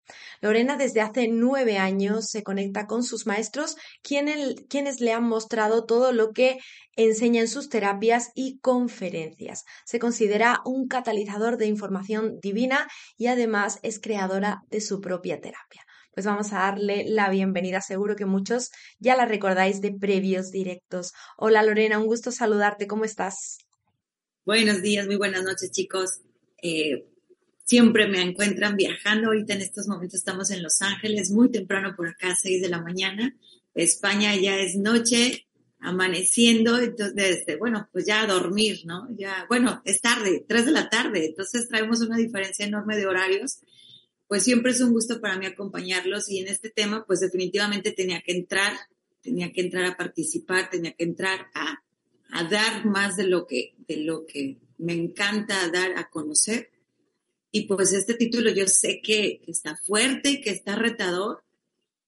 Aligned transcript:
Lorena 0.42 0.76
desde 0.76 1.02
hace 1.02 1.28
nueve 1.28 1.78
años 1.78 2.26
se 2.32 2.42
conecta 2.42 2.88
con 2.88 3.04
sus 3.04 3.28
maestros, 3.28 3.76
quienes, 4.02 5.02
le 5.02 5.14
han 5.14 5.26
mostrado 5.26 5.86
todo 5.86 6.12
lo 6.12 6.32
que 6.32 6.58
enseña 6.96 7.42
en 7.42 7.48
sus 7.48 7.70
terapias 7.70 8.32
y 8.34 8.58
conferencias. 8.58 9.66
Se 9.86 10.00
considera 10.00 10.62
un 10.66 10.88
catalizador 10.88 11.58
de 11.58 11.68
información 11.68 12.40
divina 12.42 12.88
y 13.18 13.28
además 13.28 13.78
es 13.83 14.00
creadora 14.00 14.64
de 14.70 14.82
su 14.82 15.00
propia 15.00 15.39
terapia. 15.39 15.86
Pues 16.20 16.26
vamos 16.26 16.52
a 16.52 16.58
darle 16.58 17.06
la 17.08 17.30
bienvenida. 17.30 17.80
Seguro 17.80 18.18
que 18.18 18.26
muchos 18.26 18.72
ya 19.00 19.16
la 19.16 19.26
recordáis 19.26 19.80
de 19.80 19.94
previos 19.94 20.52
directos. 20.52 21.14
Hola 21.38 21.64
Lorena, 21.64 21.98
un 21.98 22.08
gusto 22.08 22.34
saludarte. 22.34 22.88
¿Cómo 22.88 23.06
estás? 23.06 23.60
Buenos 24.44 24.82
días, 24.82 25.08
muy 25.08 25.16
buenas 25.16 25.44
noches 25.44 25.72
chicos. 25.72 26.20
Eh, 26.62 27.08
siempre 27.64 28.10
me 28.10 28.22
encuentran 28.22 28.76
viajando. 28.76 29.28
Ahorita 29.28 29.54
en 29.54 29.62
estos 29.62 29.88
momentos 29.88 30.16
estamos 30.16 30.52
en 30.52 30.62
Los 30.62 30.82
Ángeles, 30.82 31.32
muy 31.32 31.52
temprano 31.52 31.94
por 31.96 32.10
acá, 32.10 32.36
6 32.36 32.64
de 32.64 32.68
la 32.68 32.82
mañana. 32.82 33.34
España 33.74 34.36
ya 34.36 34.60
es 34.60 34.76
noche, 34.76 35.48
amaneciendo, 35.80 36.80
entonces, 36.80 37.46
bueno, 37.60 37.88
pues 37.94 38.06
ya 38.06 38.24
a 38.24 38.28
dormir, 38.28 38.82
¿no? 38.84 39.08
Ya, 39.18 39.46
bueno, 39.48 39.82
es 39.86 40.02
tarde, 40.02 40.44
3 40.46 40.66
de 40.66 40.72
la 40.74 40.90
tarde, 40.90 41.28
entonces 41.28 41.70
traemos 41.70 42.02
una 42.02 42.18
diferencia 42.18 42.66
enorme 42.66 42.98
de 42.98 43.08
horarios. 43.08 43.62
Pues 44.30 44.44
siempre 44.44 44.72
es 44.72 44.80
un 44.80 44.94
gusto 44.94 45.20
para 45.20 45.38
mí 45.38 45.45
acompañarlos 45.45 46.30
y 46.30 46.40
en 46.40 46.48
este 46.48 46.70
tema, 46.70 47.04
pues 47.06 47.20
definitivamente 47.20 47.92
tenía 47.92 48.22
que 48.22 48.32
entrar, 48.32 48.72
tenía 49.22 49.52
que 49.52 49.60
entrar 49.60 49.84
a 49.84 49.98
participar, 49.98 50.70
tenía 50.70 50.94
que 50.94 51.04
entrar 51.04 51.48
a, 51.54 51.84
a 52.32 52.44
dar 52.45 52.86
más 52.86 53.18
de 53.18 53.28
lo 53.28 53.45
que, 53.45 53.76
de 53.86 53.98
lo 53.98 54.26
que 54.26 54.60
me 54.78 54.94
encanta 54.94 55.70
dar 55.70 55.98
a 55.98 56.10
conocer 56.10 56.70
y 57.52 57.62
pues 57.62 57.94
este 57.94 58.14
título 58.14 58.52
yo 58.52 58.68
sé 58.68 59.02
que, 59.02 59.42
está 59.48 59.76
fuerte 59.76 60.30
y 60.30 60.42
que 60.42 60.52
está 60.52 60.76
retador. 60.76 61.44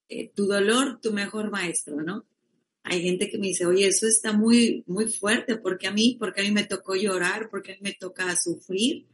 Eh, 0.07 0.31
tu 0.35 0.45
dolor, 0.45 0.99
tu 1.01 1.11
mejor 1.13 1.49
maestro, 1.51 2.01
¿no? 2.01 2.25
Hay 2.83 3.01
gente 3.01 3.29
que 3.29 3.37
me 3.37 3.47
dice, 3.47 3.65
oye, 3.65 3.87
eso 3.87 4.07
está 4.07 4.33
muy, 4.33 4.83
muy 4.87 5.09
fuerte, 5.09 5.55
porque 5.55 5.87
a 5.87 5.91
mí, 5.91 6.17
porque 6.19 6.41
a 6.41 6.43
mí 6.43 6.51
me 6.51 6.65
tocó 6.65 6.95
llorar, 6.95 7.49
porque 7.49 7.71
a 7.71 7.75
mí 7.75 7.81
me 7.81 7.93
toca 7.93 8.35
sufrir. 8.35 9.05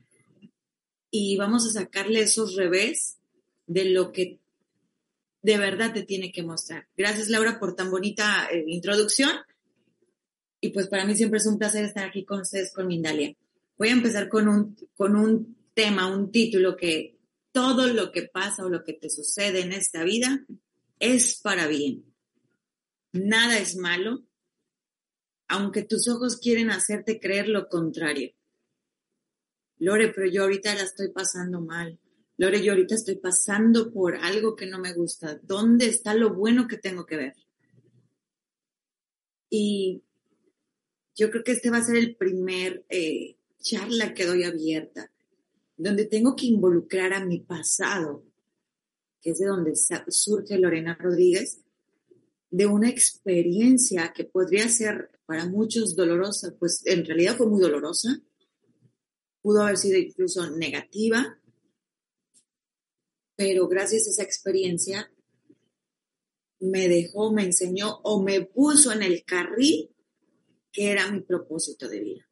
Y 1.10 1.38
vamos 1.38 1.66
a 1.66 1.72
sacarle 1.72 2.22
esos 2.22 2.56
revés 2.56 3.18
de 3.66 3.86
lo 3.86 4.12
que 4.12 4.40
de 5.42 5.58
verdad 5.58 5.94
te 5.94 6.04
tiene 6.04 6.32
que 6.32 6.44
mostrar. 6.44 6.88
Gracias, 6.98 7.30
Laura, 7.30 7.60
por 7.60 7.76
tan 7.76 7.90
bonita 7.90 8.48
eh, 8.52 8.64
introducción. 8.68 9.32
Y 10.60 10.70
pues 10.70 10.88
para 10.88 11.06
mí 11.06 11.16
siempre 11.16 11.38
es 11.38 11.46
un 11.46 11.58
placer 11.58 11.86
estar 11.86 12.06
aquí 12.06 12.26
con 12.26 12.42
ustedes, 12.42 12.74
con 12.74 12.88
Mindalia. 12.88 13.36
Voy 13.78 13.90
a 13.90 13.94
empezar 13.94 14.28
con 14.28 14.48
un, 14.48 14.76
con 14.96 15.16
un 15.16 15.56
tema, 15.74 16.12
un 16.12 16.32
título 16.32 16.76
que 16.76 17.18
todo 17.52 17.88
lo 17.88 18.12
que 18.12 18.24
pasa 18.24 18.66
o 18.66 18.70
lo 18.70 18.84
que 18.84 18.94
te 18.94 19.10
sucede 19.10 19.62
en 19.62 19.72
esta 19.72 20.04
vida 20.04 20.46
es 21.00 21.40
para 21.42 21.68
bien. 21.68 22.04
Nada 23.14 23.58
es 23.60 23.76
malo, 23.76 24.24
aunque 25.48 25.84
tus 25.84 26.08
ojos 26.08 26.38
quieren 26.38 26.72
hacerte 26.72 27.20
creer 27.20 27.48
lo 27.48 27.70
contrario. 27.70 28.32
Lore, 29.80 30.10
pero 30.10 30.28
yo 30.28 30.44
ahorita 30.44 30.76
la 30.76 30.84
estoy 30.84 31.10
pasando 31.10 31.62
mal. 31.62 32.00
Lore, 32.38 32.64
yo 32.64 32.74
ahorita 32.74 32.96
estoy 32.96 33.16
pasando 33.16 33.92
por 33.92 34.16
algo 34.16 34.56
que 34.56 34.68
no 34.68 34.80
me 34.80 34.94
gusta. 34.94 35.40
¿Dónde 35.44 35.88
está 35.88 36.14
lo 36.14 36.34
bueno 36.34 36.68
que 36.68 36.78
tengo 36.78 37.06
que 37.06 37.18
ver? 37.18 37.34
Y 39.50 40.04
yo 41.16 41.32
creo 41.32 41.44
que 41.44 41.54
este 41.54 41.70
va 41.70 41.78
a 41.78 41.84
ser 41.84 41.96
el 41.96 42.16
primer 42.16 42.86
eh, 42.90 43.38
charla 43.60 44.14
que 44.14 44.26
doy 44.26 44.44
abierta 44.44 45.12
donde 45.78 46.06
tengo 46.06 46.36
que 46.36 46.48
involucrar 46.48 47.14
a 47.14 47.24
mi 47.24 47.40
pasado, 47.40 48.24
que 49.22 49.32
es 49.32 49.40
de 49.40 49.46
donde 49.46 49.74
surge 49.76 50.58
Lorena 50.58 50.98
Rodríguez, 51.00 51.62
de 52.50 52.66
una 52.66 52.90
experiencia 52.90 54.12
que 54.14 54.24
podría 54.24 54.68
ser 54.70 55.12
para 55.26 55.46
muchos 55.46 55.96
dolorosa, 55.96 56.56
pues 56.58 56.82
en 56.86 57.06
realidad 57.06 57.38
fue 57.38 57.48
muy 57.48 57.62
dolorosa, 57.62 58.22
pudo 59.42 59.62
haber 59.62 59.78
sido 59.78 59.98
incluso 59.98 60.50
negativa, 60.52 61.40
pero 63.36 63.68
gracias 63.68 64.08
a 64.08 64.10
esa 64.12 64.24
experiencia 64.24 65.12
me 66.60 66.88
dejó, 66.90 67.32
me 67.32 67.44
enseñó 67.44 68.00
o 68.04 68.22
me 68.22 68.42
puso 68.42 68.92
en 68.92 69.04
el 69.04 69.24
carril 69.24 69.90
que 70.72 70.92
era 70.92 71.12
mi 71.12 71.22
propósito 71.22 71.88
de 71.88 72.00
vida 72.00 72.28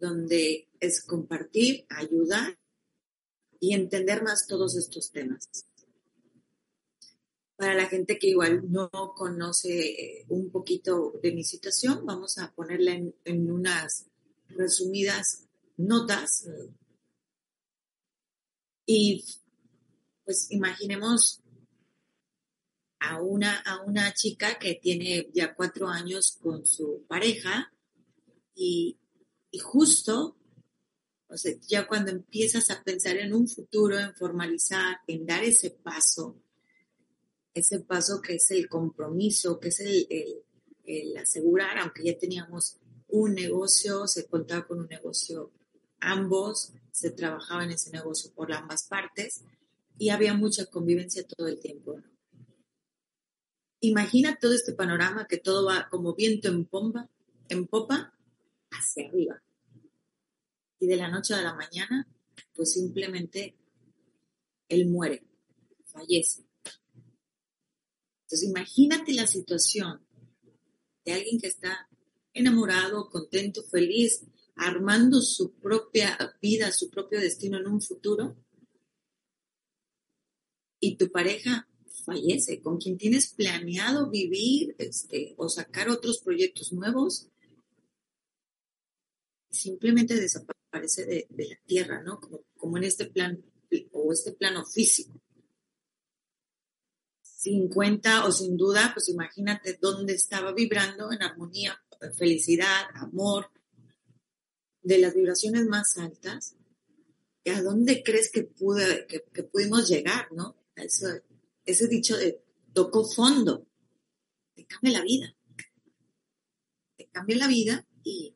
donde 0.00 0.68
es 0.80 1.04
compartir, 1.04 1.86
ayudar 1.90 2.58
y 3.60 3.74
entender 3.74 4.22
más 4.22 4.46
todos 4.46 4.76
estos 4.76 5.12
temas. 5.12 5.48
Para 7.56 7.74
la 7.74 7.86
gente 7.86 8.18
que 8.18 8.28
igual 8.28 8.72
no 8.72 8.90
conoce 9.14 9.90
eh, 9.90 10.24
un 10.30 10.50
poquito 10.50 11.12
de 11.22 11.32
mi 11.32 11.44
situación, 11.44 12.06
vamos 12.06 12.38
a 12.38 12.50
ponerla 12.52 12.94
en, 13.24 13.50
unas 13.50 14.06
resumidas 14.48 15.46
notas. 15.86 16.48
Y 18.86 19.24
pues 20.24 20.50
imaginemos 20.50 21.42
a 23.00 23.20
una, 23.20 23.58
a 23.60 23.82
una 23.82 24.12
chica 24.12 24.58
que 24.58 24.74
tiene 24.74 25.30
ya 25.32 25.54
cuatro 25.54 25.88
años 25.88 26.38
con 26.40 26.66
su 26.66 27.04
pareja 27.08 27.72
y, 28.54 28.98
y 29.50 29.58
justo, 29.58 30.36
o 31.28 31.36
sea, 31.36 31.54
ya 31.66 31.86
cuando 31.86 32.10
empiezas 32.10 32.70
a 32.70 32.82
pensar 32.82 33.16
en 33.16 33.32
un 33.32 33.48
futuro, 33.48 33.98
en 33.98 34.14
formalizar, 34.14 34.98
en 35.06 35.24
dar 35.24 35.42
ese 35.42 35.70
paso, 35.70 36.42
ese 37.54 37.80
paso 37.80 38.20
que 38.20 38.34
es 38.34 38.50
el 38.50 38.68
compromiso, 38.68 39.58
que 39.58 39.68
es 39.68 39.80
el, 39.80 40.06
el 40.84 41.16
asegurar, 41.16 41.78
aunque 41.78 42.04
ya 42.04 42.18
teníamos 42.18 42.76
un 43.08 43.34
negocio, 43.34 44.06
se 44.06 44.26
contaba 44.26 44.66
con 44.66 44.80
un 44.80 44.88
negocio 44.88 45.52
ambos, 46.00 46.72
se 46.90 47.10
trabajaba 47.10 47.64
en 47.64 47.70
ese 47.70 47.90
negocio 47.90 48.32
por 48.34 48.52
ambas 48.52 48.86
partes 48.88 49.44
y 49.98 50.10
había 50.10 50.34
mucha 50.34 50.66
convivencia 50.66 51.26
todo 51.26 51.48
el 51.48 51.60
tiempo. 51.60 52.00
Imagina 53.80 54.38
todo 54.38 54.52
este 54.54 54.72
panorama 54.72 55.26
que 55.26 55.38
todo 55.38 55.66
va 55.66 55.88
como 55.90 56.14
viento 56.14 56.48
en 56.48 56.64
pompa, 56.66 57.08
en 57.48 57.66
popa 57.66 58.12
hacia 58.70 59.08
arriba. 59.08 59.42
Y 60.78 60.86
de 60.86 60.96
la 60.96 61.08
noche 61.08 61.34
a 61.34 61.42
la 61.42 61.54
mañana, 61.54 62.06
pues 62.54 62.72
simplemente 62.72 63.56
él 64.68 64.86
muere, 64.86 65.24
fallece. 65.84 66.44
Entonces 68.22 68.48
imagínate 68.48 69.12
la 69.12 69.26
situación 69.26 70.00
de 71.04 71.12
alguien 71.12 71.40
que 71.40 71.48
está 71.48 71.88
enamorado, 72.32 73.10
contento, 73.10 73.62
feliz, 73.64 74.24
armando 74.60 75.22
su 75.22 75.52
propia 75.52 76.18
vida, 76.40 76.70
su 76.70 76.90
propio 76.90 77.18
destino 77.18 77.58
en 77.58 77.66
un 77.66 77.80
futuro, 77.80 78.36
y 80.78 80.96
tu 80.96 81.10
pareja 81.10 81.66
fallece, 82.04 82.60
con 82.60 82.78
quien 82.78 82.98
tienes 82.98 83.32
planeado 83.32 84.10
vivir 84.10 84.74
este, 84.78 85.34
o 85.38 85.48
sacar 85.48 85.88
otros 85.88 86.20
proyectos 86.20 86.72
nuevos, 86.72 87.28
simplemente 89.50 90.14
desaparece 90.14 91.06
de, 91.06 91.26
la 91.30 91.56
tierra, 91.64 92.02
¿no? 92.02 92.20
Como, 92.20 92.44
como 92.56 92.76
en 92.76 92.84
este 92.84 93.06
plan 93.06 93.42
o 93.92 94.12
este 94.12 94.32
plano 94.32 94.66
físico. 94.66 95.20
Sin 97.22 97.68
cuenta 97.68 98.26
o 98.26 98.32
sin 98.32 98.58
duda, 98.58 98.90
pues 98.92 99.08
imagínate 99.08 99.78
dónde 99.80 100.14
estaba 100.14 100.52
vibrando 100.52 101.12
en 101.12 101.22
armonía, 101.22 101.82
felicidad, 102.16 102.86
amor, 102.94 103.50
de 104.82 104.98
las 104.98 105.14
vibraciones 105.14 105.66
más 105.66 105.96
altas, 105.98 106.56
¿a 107.46 107.62
dónde 107.62 108.02
crees 108.02 108.30
que, 108.30 108.44
pude, 108.44 109.06
que, 109.06 109.42
pudimos 109.42 109.88
llegar, 109.88 110.28
no? 110.32 110.56
ese 111.64 111.88
dicho 111.88 112.16
de 112.16 112.42
tocó 112.72 113.04
fondo, 113.04 113.66
te 114.54 114.64
cambia 114.66 114.98
la 114.98 115.04
vida. 115.04 115.36
Te 116.96 117.08
cambia 117.08 117.36
la 117.36 117.48
vida 117.48 117.86
y 118.02 118.34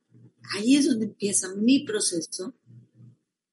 ahí 0.52 0.76
es 0.76 0.86
donde 0.86 1.06
empieza 1.06 1.54
mi 1.54 1.84
proceso, 1.84 2.54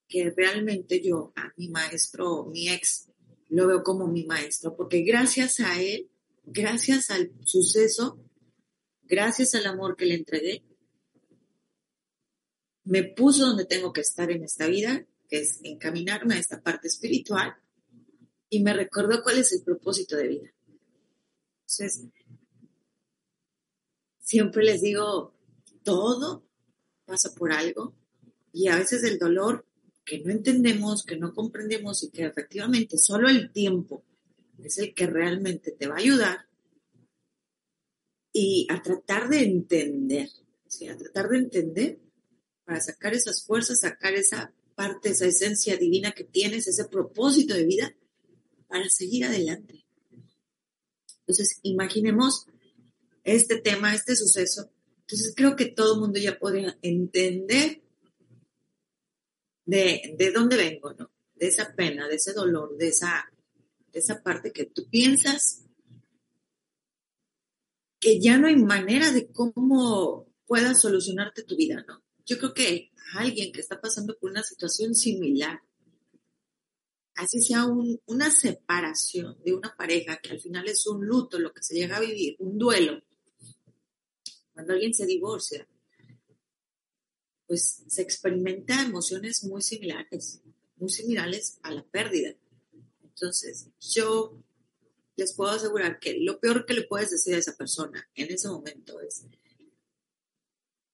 que 0.08 0.30
realmente 0.30 1.00
yo 1.02 1.32
mi 1.56 1.68
maestro, 1.68 2.44
mi 2.46 2.68
ex, 2.68 3.08
lo 3.48 3.66
veo 3.66 3.82
como 3.82 4.06
mi 4.06 4.24
maestro, 4.24 4.76
porque 4.76 5.02
gracias 5.02 5.60
a 5.60 5.80
él, 5.80 6.10
gracias 6.44 7.10
al 7.10 7.32
suceso, 7.44 8.18
gracias 9.04 9.54
al 9.54 9.66
amor 9.66 9.96
que 9.96 10.06
le 10.06 10.14
entregué, 10.16 10.64
me 12.84 13.04
puso 13.04 13.46
donde 13.46 13.64
tengo 13.64 13.92
que 13.92 14.00
estar 14.00 14.30
en 14.30 14.44
esta 14.44 14.66
vida, 14.66 15.06
que 15.28 15.40
es 15.40 15.60
encaminarme 15.62 16.34
a 16.34 16.38
esta 16.38 16.62
parte 16.62 16.88
espiritual, 16.88 17.54
y 18.48 18.62
me 18.62 18.74
recordó 18.74 19.22
cuál 19.22 19.38
es 19.38 19.52
el 19.52 19.62
propósito 19.62 20.16
de 20.16 20.28
vida. 20.28 20.52
Entonces, 21.60 22.06
siempre 24.18 24.64
les 24.64 24.82
digo, 24.82 25.34
todo 25.82 26.46
pasa 27.04 27.34
por 27.34 27.52
algo, 27.52 27.94
y 28.52 28.68
a 28.68 28.76
veces 28.76 29.04
el 29.04 29.18
dolor 29.18 29.66
que 30.04 30.20
no 30.20 30.30
entendemos, 30.30 31.04
que 31.04 31.16
no 31.16 31.32
comprendemos 31.32 32.02
y 32.02 32.10
que 32.10 32.24
efectivamente 32.24 32.98
solo 32.98 33.28
el 33.28 33.52
tiempo 33.52 34.04
es 34.62 34.78
el 34.78 34.94
que 34.94 35.06
realmente 35.06 35.72
te 35.72 35.86
va 35.86 35.94
a 35.94 35.98
ayudar 35.98 36.46
y 38.32 38.66
a 38.70 38.80
tratar 38.82 39.28
de 39.28 39.44
entender, 39.44 40.28
¿sí? 40.66 40.88
a 40.88 40.96
tratar 40.96 41.28
de 41.28 41.38
entender 41.38 42.00
para 42.64 42.80
sacar 42.80 43.14
esas 43.14 43.44
fuerzas, 43.44 43.80
sacar 43.80 44.14
esa 44.14 44.52
parte, 44.74 45.10
esa 45.10 45.26
esencia 45.26 45.76
divina 45.76 46.12
que 46.12 46.24
tienes, 46.24 46.66
ese 46.66 46.84
propósito 46.86 47.54
de 47.54 47.64
vida 47.64 47.94
para 48.68 48.88
seguir 48.88 49.24
adelante. 49.24 49.84
Entonces, 51.20 51.60
imaginemos 51.62 52.46
este 53.24 53.60
tema, 53.60 53.94
este 53.94 54.16
suceso. 54.16 54.70
Entonces, 55.00 55.34
creo 55.36 55.56
que 55.56 55.66
todo 55.66 55.94
el 55.94 56.00
mundo 56.00 56.18
ya 56.18 56.38
puede 56.38 56.76
entender 56.82 57.82
de, 59.64 60.14
de 60.18 60.30
dónde 60.32 60.56
vengo, 60.56 60.92
¿no? 60.94 61.10
De 61.34 61.48
esa 61.48 61.74
pena, 61.74 62.08
de 62.08 62.16
ese 62.16 62.32
dolor, 62.32 62.76
de 62.76 62.88
esa, 62.88 63.32
de 63.92 63.98
esa 63.98 64.22
parte 64.22 64.52
que 64.52 64.66
tú 64.66 64.88
piensas 64.88 65.62
que 68.02 68.20
ya 68.20 68.36
no 68.36 68.48
hay 68.48 68.56
manera 68.56 69.12
de 69.12 69.30
cómo 69.30 70.26
puedas 70.44 70.80
solucionarte 70.80 71.44
tu 71.44 71.56
vida, 71.56 71.84
¿no? 71.86 72.01
Yo 72.24 72.38
creo 72.38 72.54
que 72.54 72.92
alguien 73.14 73.52
que 73.52 73.60
está 73.60 73.80
pasando 73.80 74.16
por 74.18 74.30
una 74.30 74.42
situación 74.42 74.94
similar, 74.94 75.60
así 77.14 77.42
sea 77.42 77.66
una 78.06 78.30
separación 78.30 79.36
de 79.44 79.54
una 79.54 79.74
pareja, 79.76 80.18
que 80.18 80.30
al 80.30 80.40
final 80.40 80.68
es 80.68 80.86
un 80.86 81.06
luto, 81.06 81.38
lo 81.38 81.52
que 81.52 81.62
se 81.62 81.74
llega 81.74 81.96
a 81.96 82.00
vivir, 82.00 82.36
un 82.38 82.58
duelo, 82.58 83.02
cuando 84.54 84.74
alguien 84.74 84.94
se 84.94 85.06
divorcia, 85.06 85.66
pues 87.46 87.84
se 87.86 88.02
experimenta 88.02 88.82
emociones 88.82 89.44
muy 89.44 89.62
similares, 89.62 90.40
muy 90.76 90.88
similares 90.88 91.58
a 91.62 91.70
la 91.70 91.84
pérdida. 91.84 92.34
Entonces, 93.02 93.68
yo 93.80 94.42
les 95.16 95.34
puedo 95.34 95.50
asegurar 95.50 95.98
que 95.98 96.18
lo 96.18 96.40
peor 96.40 96.64
que 96.64 96.74
le 96.74 96.84
puedes 96.84 97.10
decir 97.10 97.34
a 97.34 97.38
esa 97.38 97.56
persona 97.56 98.08
en 98.14 98.32
ese 98.32 98.48
momento 98.48 99.00
es, 99.00 99.24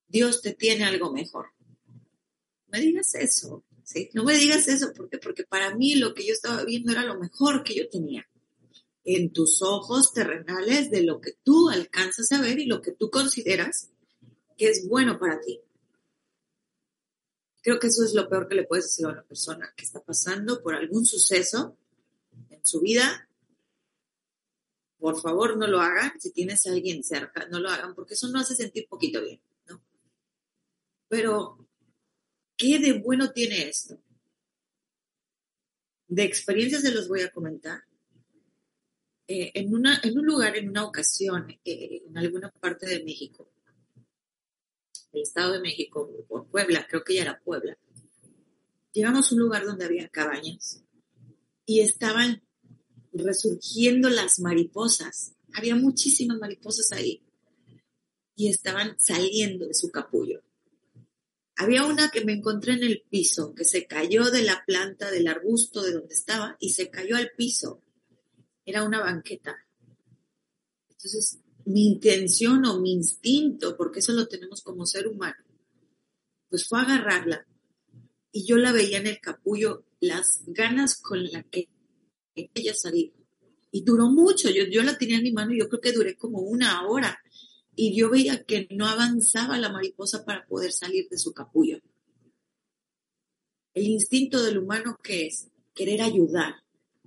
Dios 0.09 0.43
te 0.43 0.55
tiene 0.55 0.85
algo 0.85 1.13
mejor. 1.13 1.47
No 1.87 2.73
me 2.73 2.81
digas 2.81 3.15
eso, 3.15 3.65
¿sí? 3.85 4.11
No 4.15 4.25
me 4.25 4.37
digas 4.37 4.69
eso, 4.69 4.93
¿por 4.93 5.09
qué? 5.09 5.19
Porque 5.19 5.45
para 5.45 5.75
mí 5.75 5.95
lo 5.95 6.15
que 6.15 6.27
yo 6.27 6.33
estaba 6.33 6.65
viendo 6.65 6.93
era 6.93 7.05
lo 7.05 7.19
mejor 7.19 7.63
que 7.63 7.75
yo 7.75 7.89
tenía. 7.89 8.29
En 9.05 9.33
tus 9.33 9.63
ojos 9.63 10.13
terrenales 10.13 10.91
de 10.91 11.03
lo 11.03 11.21
que 11.21 11.33
tú 11.43 11.71
alcanzas 11.71 12.31
a 12.33 12.41
ver 12.41 12.59
y 12.59 12.67
lo 12.67 12.83
que 12.83 12.93
tú 12.93 13.11
consideras 13.11 13.91
que 14.57 14.69
es 14.69 14.87
bueno 14.89 15.19
para 15.19 15.41
ti. 15.41 15.61
Creo 17.63 17.79
que 17.79 17.87
eso 17.89 18.05
es 18.05 18.15
lo 18.15 18.29
peor 18.29 18.49
que 18.49 18.55
le 18.55 18.65
puedes 18.65 18.87
decir 18.87 19.07
a 19.07 19.11
una 19.11 19.23
persona 19.23 19.73
que 19.77 19.85
está 19.85 20.01
pasando 20.01 20.63
por 20.63 20.75
algún 20.75 21.07
suceso 21.07 21.77
en 22.51 22.65
su 22.65 22.81
vida 22.81 23.29
por 24.99 25.21
favor 25.21 25.57
no 25.57 25.67
lo 25.67 25.81
hagan. 25.81 26.21
Si 26.21 26.33
tienes 26.33 26.67
a 26.67 26.71
alguien 26.71 27.03
cerca, 27.05 27.47
no 27.49 27.61
lo 27.61 27.71
hagan 27.71 27.95
porque 27.95 28.15
eso 28.15 28.29
no 28.29 28.41
hace 28.41 28.55
sentir 28.55 28.89
poquito 28.89 29.23
bien. 29.23 29.41
Pero, 31.09 31.67
¿qué 32.57 32.79
de 32.79 32.93
bueno 32.95 33.33
tiene 33.33 33.69
esto? 33.69 33.99
De 36.07 36.25
experiencias 36.25 36.83
se 36.83 36.93
los 36.93 37.09
voy 37.09 37.23
a 37.23 37.31
comentar. 37.31 37.83
Eh, 39.27 39.53
en, 39.55 39.75
una, 39.75 40.01
en 40.03 40.19
un 40.19 40.25
lugar, 40.25 40.57
en 40.57 40.71
una 40.71 40.85
ocasión, 40.85 41.51
eh, 41.65 42.03
en 42.07 42.17
alguna 42.17 42.51
parte 42.51 42.87
de 42.87 43.05
México, 43.05 43.51
el 45.13 45.23
Estado 45.23 45.53
de 45.53 45.61
México, 45.61 46.11
por 46.29 46.47
Puebla, 46.47 46.87
creo 46.89 47.05
que 47.05 47.15
ya 47.15 47.23
era 47.23 47.41
Puebla, 47.41 47.77
llegamos 48.93 49.31
a 49.31 49.35
un 49.35 49.41
lugar 49.41 49.65
donde 49.65 49.85
había 49.85 50.09
cabañas 50.09 50.83
y 51.67 51.81
estaban 51.81 52.43
resurgiendo 53.13 54.09
las 54.09 54.39
mariposas. 54.41 55.35
Había 55.53 55.77
muchísimas 55.77 56.39
mariposas 56.39 56.93
ahí 56.93 57.23
y 58.35 58.49
estaban 58.49 58.99
saliendo 58.99 59.67
de 59.67 59.75
su 59.75 59.91
capullo. 59.91 60.43
Había 61.61 61.85
una 61.85 62.09
que 62.11 62.25
me 62.25 62.35
encontré 62.35 62.75
en 62.75 62.85
el 62.85 63.03
piso, 63.11 63.53
que 63.53 63.65
se 63.65 63.89
cayó 63.89 64.31
de 64.31 64.43
la 64.43 64.63
planta 64.65 65.11
del 65.11 65.27
arbusto 65.27 65.83
de 65.83 65.93
donde 65.93 66.15
estaba 66.15 66.57
y 66.61 66.71
se 66.71 66.89
cayó 66.89 67.17
al 67.17 67.33
piso. 67.37 67.83
Era 68.65 68.85
una 68.85 69.01
banqueta. 69.01 69.67
Entonces, 70.89 71.41
mi 71.65 71.89
intención 71.89 72.65
o 72.65 72.81
mi 72.81 72.93
instinto, 72.93 73.77
porque 73.77 73.99
eso 73.99 74.13
lo 74.13 74.29
tenemos 74.29 74.63
como 74.63 74.87
ser 74.87 75.09
humano, 75.09 75.45
pues 76.49 76.69
fue 76.69 76.81
agarrarla. 76.81 77.45
Y 78.31 78.47
yo 78.47 78.57
la 78.57 78.71
veía 78.71 78.99
en 78.99 79.09
el 79.09 79.19
capullo, 79.19 79.85
las 79.99 80.43
ganas 80.47 81.01
con 81.01 81.25
la 81.25 81.43
que 81.43 81.69
ella 82.37 82.73
salir. 82.73 83.13
Y 83.73 83.83
duró 83.83 84.09
mucho, 84.09 84.49
yo, 84.49 84.63
yo 84.71 84.85
la 84.85 84.97
tenía 84.97 85.17
en 85.17 85.25
mi 85.25 85.33
mano 85.33 85.53
y 85.53 85.59
yo 85.59 85.69
creo 85.69 85.81
que 85.81 85.93
duré 85.93 86.17
como 86.17 86.39
una 86.39 86.87
hora. 86.87 87.19
Y 87.81 87.95
yo 87.95 88.11
veía 88.11 88.43
que 88.43 88.67
no 88.73 88.89
avanzaba 88.89 89.57
la 89.57 89.71
mariposa 89.71 90.25
para 90.25 90.45
poder 90.49 90.73
salir 90.73 91.09
de 91.09 91.17
su 91.17 91.33
capullo. 91.33 91.79
El 93.73 93.87
instinto 93.87 94.43
del 94.43 94.59
humano 94.59 94.99
que 95.01 95.29
es 95.29 95.47
querer 95.77 96.03
ayudar, 96.03 96.57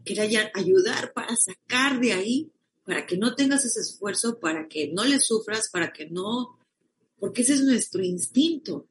querer 0.06 0.50
ayudar 0.54 1.12
para 1.12 1.36
sacar 1.36 2.00
de 2.00 2.14
ahí, 2.14 2.54
para 2.86 3.06
que 3.06 3.18
no 3.18 3.36
tengas 3.36 3.66
ese 3.66 3.82
esfuerzo, 3.82 4.40
para 4.40 4.70
que 4.70 4.88
no 4.94 5.04
le 5.04 5.20
sufras, 5.20 5.68
para 5.70 5.92
que 5.92 6.10
no, 6.10 6.58
porque 7.20 7.42
ese 7.42 7.56
es 7.56 7.64
nuestro 7.66 8.02
instinto. 8.02 8.88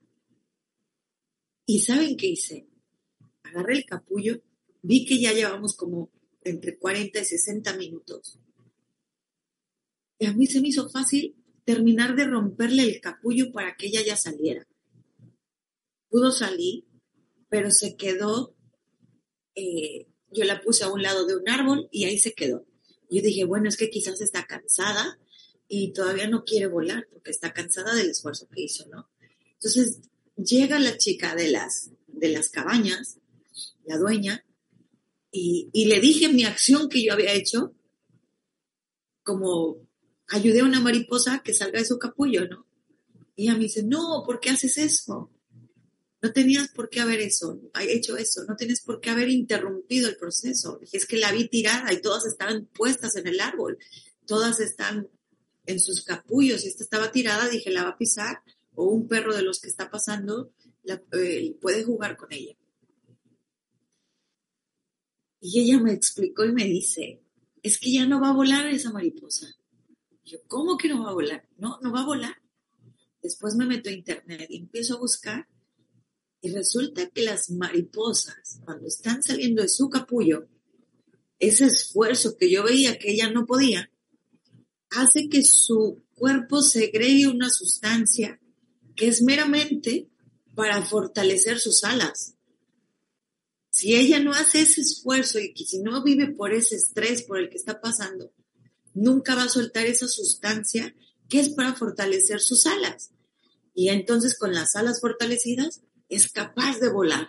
¿Y 1.65 1.81
saben 1.81 2.19
qué 2.19 2.27
hice? 2.27 2.69
Agarré 3.43 3.79
el 3.79 3.87
capullo, 3.87 4.43
vi 4.83 5.07
que 5.07 5.19
ya 5.19 5.33
llevamos 5.33 5.75
como 5.75 6.11
entre 6.43 6.77
40 6.77 7.21
y 7.21 7.25
60 7.25 7.75
minutos. 7.79 8.39
Y 10.19 10.27
a 10.27 10.35
mí 10.35 10.47
se 10.47 10.61
me 10.61 10.69
hizo 10.69 10.87
fácil 10.91 11.40
terminar 11.65 12.17
de 12.17 12.25
romperle 12.25 12.83
el 12.83 13.01
capullo 13.01 13.53
para 13.53 13.77
que 13.77 13.87
ella 13.87 14.03
ya 14.05 14.17
saliera. 14.17 14.67
Pudo 16.09 16.33
salir, 16.33 16.85
pero 17.49 17.71
se 17.71 17.97
quedó, 17.97 18.55
eh, 19.55 20.07
yo 20.31 20.45
la 20.45 20.61
puse 20.61 20.85
a 20.85 20.93
un 20.93 21.03
lado 21.03 21.27
de 21.27 21.37
un 21.37 21.49
árbol 21.49 21.89
y 21.91 22.05
ahí 22.05 22.19
se 22.19 22.35
quedó. 22.35 22.67
Yo 23.11 23.23
dije, 23.23 23.45
bueno, 23.45 23.69
es 23.69 23.77
que 23.77 23.91
quizás 23.91 24.21
está 24.21 24.47
cansada 24.47 25.19
y 25.69 25.93
todavía 25.93 26.29
no 26.29 26.45
quiere 26.45 26.67
volar 26.67 27.09
porque 27.13 27.31
está 27.31 27.53
cansada 27.53 27.95
del 27.95 28.11
esfuerzo 28.11 28.49
que 28.49 28.63
hizo, 28.63 28.89
¿no? 28.89 29.09
Entonces 29.55 30.01
llega 30.37 30.79
la 30.79 30.97
chica 30.97 31.35
de 31.35 31.51
las, 31.51 31.91
de 32.07 32.29
las 32.29 32.51
cabañas, 32.51 33.19
la 33.85 33.99
dueña, 33.99 34.45
y, 35.33 35.71
y 35.73 35.85
le 35.85 36.01
dije 36.01 36.29
mi 36.29 36.45
acción 36.45 36.89
que 36.89 37.05
yo 37.05 37.13
había 37.13 37.33
hecho, 37.33 37.75
como 39.23 39.90
ayudé 40.31 40.61
a 40.61 40.65
una 40.65 40.81
mariposa 40.81 41.43
que 41.45 41.55
salga 41.55 41.79
de 41.79 41.85
su 41.85 41.99
capullo, 41.99 42.49
¿no? 42.49 42.67
Y 43.37 43.45
ella 43.45 43.55
me 43.55 43.65
dice, 43.65 43.83
no, 43.83 44.23
¿por 44.25 44.41
qué 44.41 44.51
haces 44.51 44.79
eso? 44.79 45.31
No 46.23 46.33
tenías 46.33 46.69
por 46.69 46.91
qué 46.91 47.01
haber 47.01 47.21
eso, 47.21 47.61
hecho 47.81 48.17
eso, 48.17 48.45
no 48.45 48.55
tienes 48.55 48.83
por 48.83 49.01
qué 49.01 49.11
haber 49.11 49.29
interrumpido 49.31 50.09
el 50.09 50.17
proceso. 50.17 50.79
Dije, 50.81 50.99
es 50.99 51.07
que 51.07 51.17
la 51.17 51.33
vi 51.33 51.49
tirada 51.49 51.93
y 51.93 52.01
todas 52.01 52.27
estaban 52.27 52.67
puestas 52.67 53.17
en 53.17 53.27
el 53.27 53.41
árbol, 53.41 53.79
todas 54.27 54.61
están 54.61 55.09
en 55.67 55.81
sus 55.81 56.03
capullos 56.03 56.65
y 56.65 56.69
esta 56.69 56.85
estaba 56.85 57.11
tirada, 57.11 57.49
dije, 57.49 57.71
la 57.71 57.85
va 57.85 57.91
a 57.91 57.99
pisar 57.99 58.43
o 58.75 58.85
un 58.85 59.09
perro 59.09 59.35
de 59.35 59.43
los 59.43 59.61
que 59.61 59.69
está 59.69 59.91
pasando 59.91 60.53
la, 60.83 61.03
eh, 61.13 61.57
puede 61.61 61.85
jugar 61.85 62.17
con 62.17 62.33
ella. 62.33 62.55
Y 65.41 65.61
ella 65.61 65.81
me 65.81 65.93
explicó 65.93 66.45
y 66.45 66.53
me 66.53 66.65
dice, 66.65 67.23
es 67.63 67.79
que 67.79 67.93
ya 67.93 68.07
no 68.07 68.21
va 68.21 68.29
a 68.29 68.35
volar 68.35 68.67
esa 68.67 68.93
mariposa. 68.93 69.57
Yo, 70.25 70.39
¿cómo 70.47 70.77
que 70.77 70.89
no 70.89 71.05
va 71.05 71.11
a 71.11 71.15
volar? 71.15 71.49
No, 71.57 71.79
no 71.83 71.93
va 71.93 72.03
a 72.03 72.07
volar. 72.07 72.37
Después 73.23 73.55
me 73.55 73.67
meto 73.67 73.91
a 73.91 73.93
internet 73.93 74.47
y 74.49 74.59
empiezo 74.59 74.97
a 74.97 75.01
buscar 75.01 75.49
y 76.43 76.51
resulta 76.53 77.09
que 77.11 77.23
las 77.23 77.51
mariposas, 77.51 78.61
cuando 78.65 78.87
están 78.87 79.23
saliendo 79.23 79.63
de 79.63 79.69
su 79.69 79.91
capullo, 79.91 80.49
ese 81.39 81.67
esfuerzo 81.67 82.37
que 82.37 82.51
yo 82.51 82.65
veía 82.65 82.99
que 82.99 83.11
ella 83.11 83.31
no 83.31 83.47
podía, 83.47 83.91
hace 84.91 85.29
que 85.29 85.45
su 85.45 86.03
cuerpo 86.15 86.63
segregue 86.63 87.29
una 87.29 87.51
sustancia 87.51 88.41
que 88.97 89.09
es 89.09 89.23
meramente 89.23 90.09
para 90.55 90.83
fortalecer 90.83 91.59
sus 91.59 91.85
alas. 91.85 92.37
Si 93.71 93.95
ella 93.95 94.19
no 94.21 94.33
hace 94.33 94.63
ese 94.63 94.81
esfuerzo 94.81 95.39
y 95.39 95.55
si 95.65 95.81
no 95.81 96.03
vive 96.03 96.33
por 96.33 96.53
ese 96.53 96.77
estrés 96.77 97.23
por 97.23 97.39
el 97.39 97.49
que 97.49 97.57
está 97.57 97.81
pasando, 97.81 98.33
nunca 98.95 99.35
va 99.35 99.45
a 99.45 99.49
soltar 99.49 99.87
esa 99.87 100.09
sustancia 100.09 100.95
que 101.29 101.41
es 101.41 101.51
para 101.51 101.75
fortalecer 101.75 102.41
sus 102.41 102.67
alas. 102.67 103.11
Y 103.75 103.89
entonces 103.89 104.39
con 104.39 104.53
las 104.53 104.77
alas 104.77 105.01
fortalecidas 105.01 105.83
es 106.09 106.31
capaz 106.31 106.79
de 106.81 106.91
volar. 106.91 107.29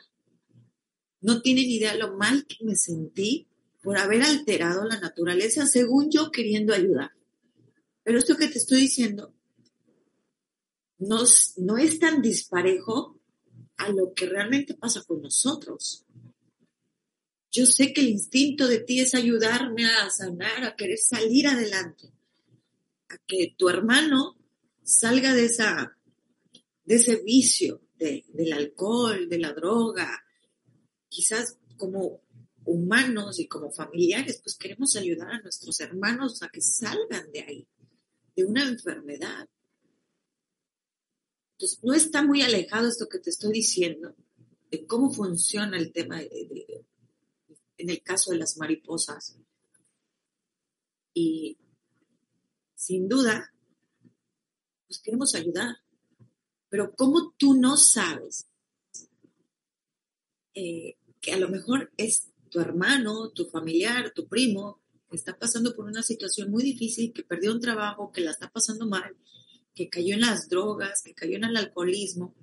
No 1.22 1.42
tienen 1.42 1.66
idea 1.66 1.96
lo 1.96 2.18
mal 2.18 2.46
que 2.48 2.66
me 2.66 2.76
sentí 2.76 3.48
por 3.84 3.98
haber 3.98 4.24
alterado 4.24 4.86
la 4.86 5.00
naturaleza 5.00 5.66
según 5.66 6.10
yo 6.12 6.32
queriendo 6.32 6.74
ayudar. 6.74 7.12
Pero 8.04 8.18
esto 8.18 8.36
que 8.36 8.48
te 8.48 8.58
estoy 8.58 8.82
diciendo 8.82 9.34
no, 10.98 11.24
no 11.58 11.78
es 11.78 12.00
tan 12.00 12.22
disparejo 12.22 13.20
a 13.78 13.90
lo 13.90 14.14
que 14.14 14.28
realmente 14.28 14.76
pasa 14.76 15.04
con 15.04 15.22
nosotros. 15.22 16.06
Yo 17.52 17.66
sé 17.66 17.94
que 17.94 18.00
el 18.00 18.10
instinto 18.10 18.68
de 18.68 18.80
ti 18.80 19.02
es 19.02 19.14
ayudarme 19.14 19.86
a 19.86 20.10
sanar, 20.10 20.64
a 20.64 20.76
querer 20.78 20.98
salir 20.98 21.48
adelante, 21.48 22.14
a 23.10 23.18
que 23.28 23.54
tu 23.58 23.68
hermano 23.68 24.38
salga 24.84 25.34
de, 25.34 25.46
esa, 25.46 25.98
de 26.86 26.96
ese 26.96 27.18
vicio, 27.18 27.82
del 27.98 28.54
alcohol, 28.54 29.28
de 29.28 29.38
la 29.38 29.52
droga. 29.52 30.24
Quizás 31.10 31.58
como 31.76 32.22
humanos 32.64 33.40
y 33.40 33.48
como 33.48 33.70
familiares, 33.70 34.40
pues 34.42 34.56
queremos 34.56 34.96
ayudar 34.96 35.32
a 35.32 35.42
nuestros 35.42 35.80
hermanos 35.82 36.42
a 36.44 36.50
que 36.50 36.62
salgan 36.62 37.32
de 37.34 37.42
ahí, 37.42 37.68
de 38.34 38.46
una 38.46 38.64
enfermedad. 38.64 39.48
Entonces, 41.58 41.84
no 41.84 41.94
está 41.94 42.24
muy 42.24 42.44
alejado 42.44 42.88
esto 42.88 43.10
que 43.10 43.20
te 43.20 43.30
estoy 43.30 43.52
diciendo 43.52 44.16
de 44.72 44.86
cómo 44.88 45.12
funciona 45.12 45.78
el 45.78 45.92
tema 45.92 46.22
en 47.82 47.90
el 47.90 48.02
caso 48.02 48.32
de 48.32 48.38
las 48.38 48.58
mariposas. 48.58 49.38
Y 51.14 51.58
sin 52.76 53.08
duda, 53.08 53.54
pues 54.88 55.02
queremos 55.02 55.36
ayudar. 55.36 55.78
Pero 56.70 56.96
¿cómo 56.96 57.34
tú 57.38 57.54
no 57.54 57.76
sabes 57.76 58.48
eh, 60.54 60.98
que 61.20 61.34
a 61.34 61.38
lo 61.38 61.50
mejor 61.50 61.92
es 61.98 62.32
tu 62.50 62.60
hermano, 62.60 63.32
tu 63.32 63.46
familiar, 63.46 64.12
tu 64.14 64.28
primo, 64.28 64.82
que 65.10 65.18
está 65.18 65.38
pasando 65.38 65.76
por 65.76 65.86
una 65.86 66.04
situación 66.04 66.52
muy 66.52 66.64
difícil, 66.64 67.14
que 67.14 67.24
perdió 67.24 67.52
un 67.52 67.60
trabajo, 67.60 68.12
que 68.12 68.22
la 68.22 68.32
está 68.32 68.50
pasando 68.50 68.88
mal, 68.88 69.16
que 69.74 69.90
cayó 69.90 70.14
en 70.14 70.22
las 70.22 70.50
drogas, 70.50 71.02
que 71.04 71.14
cayó 71.14 71.36
en 71.38 71.46
el 71.46 71.58
alcoholismo? 71.58 72.36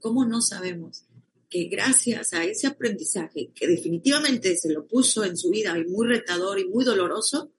¿Cómo 0.00 0.24
no 0.24 0.40
sabemos 0.42 1.04
que 1.50 1.64
gracias 1.64 2.32
a 2.32 2.44
ese 2.44 2.68
aprendizaje, 2.68 3.50
que 3.52 3.66
definitivamente 3.66 4.56
se 4.56 4.72
lo 4.72 4.86
puso 4.86 5.24
en 5.24 5.36
su 5.36 5.50
vida 5.50 5.76
y 5.76 5.84
muy 5.84 6.06
retador 6.06 6.60
y 6.60 6.68
muy 6.68 6.84
doloroso, 6.84 7.52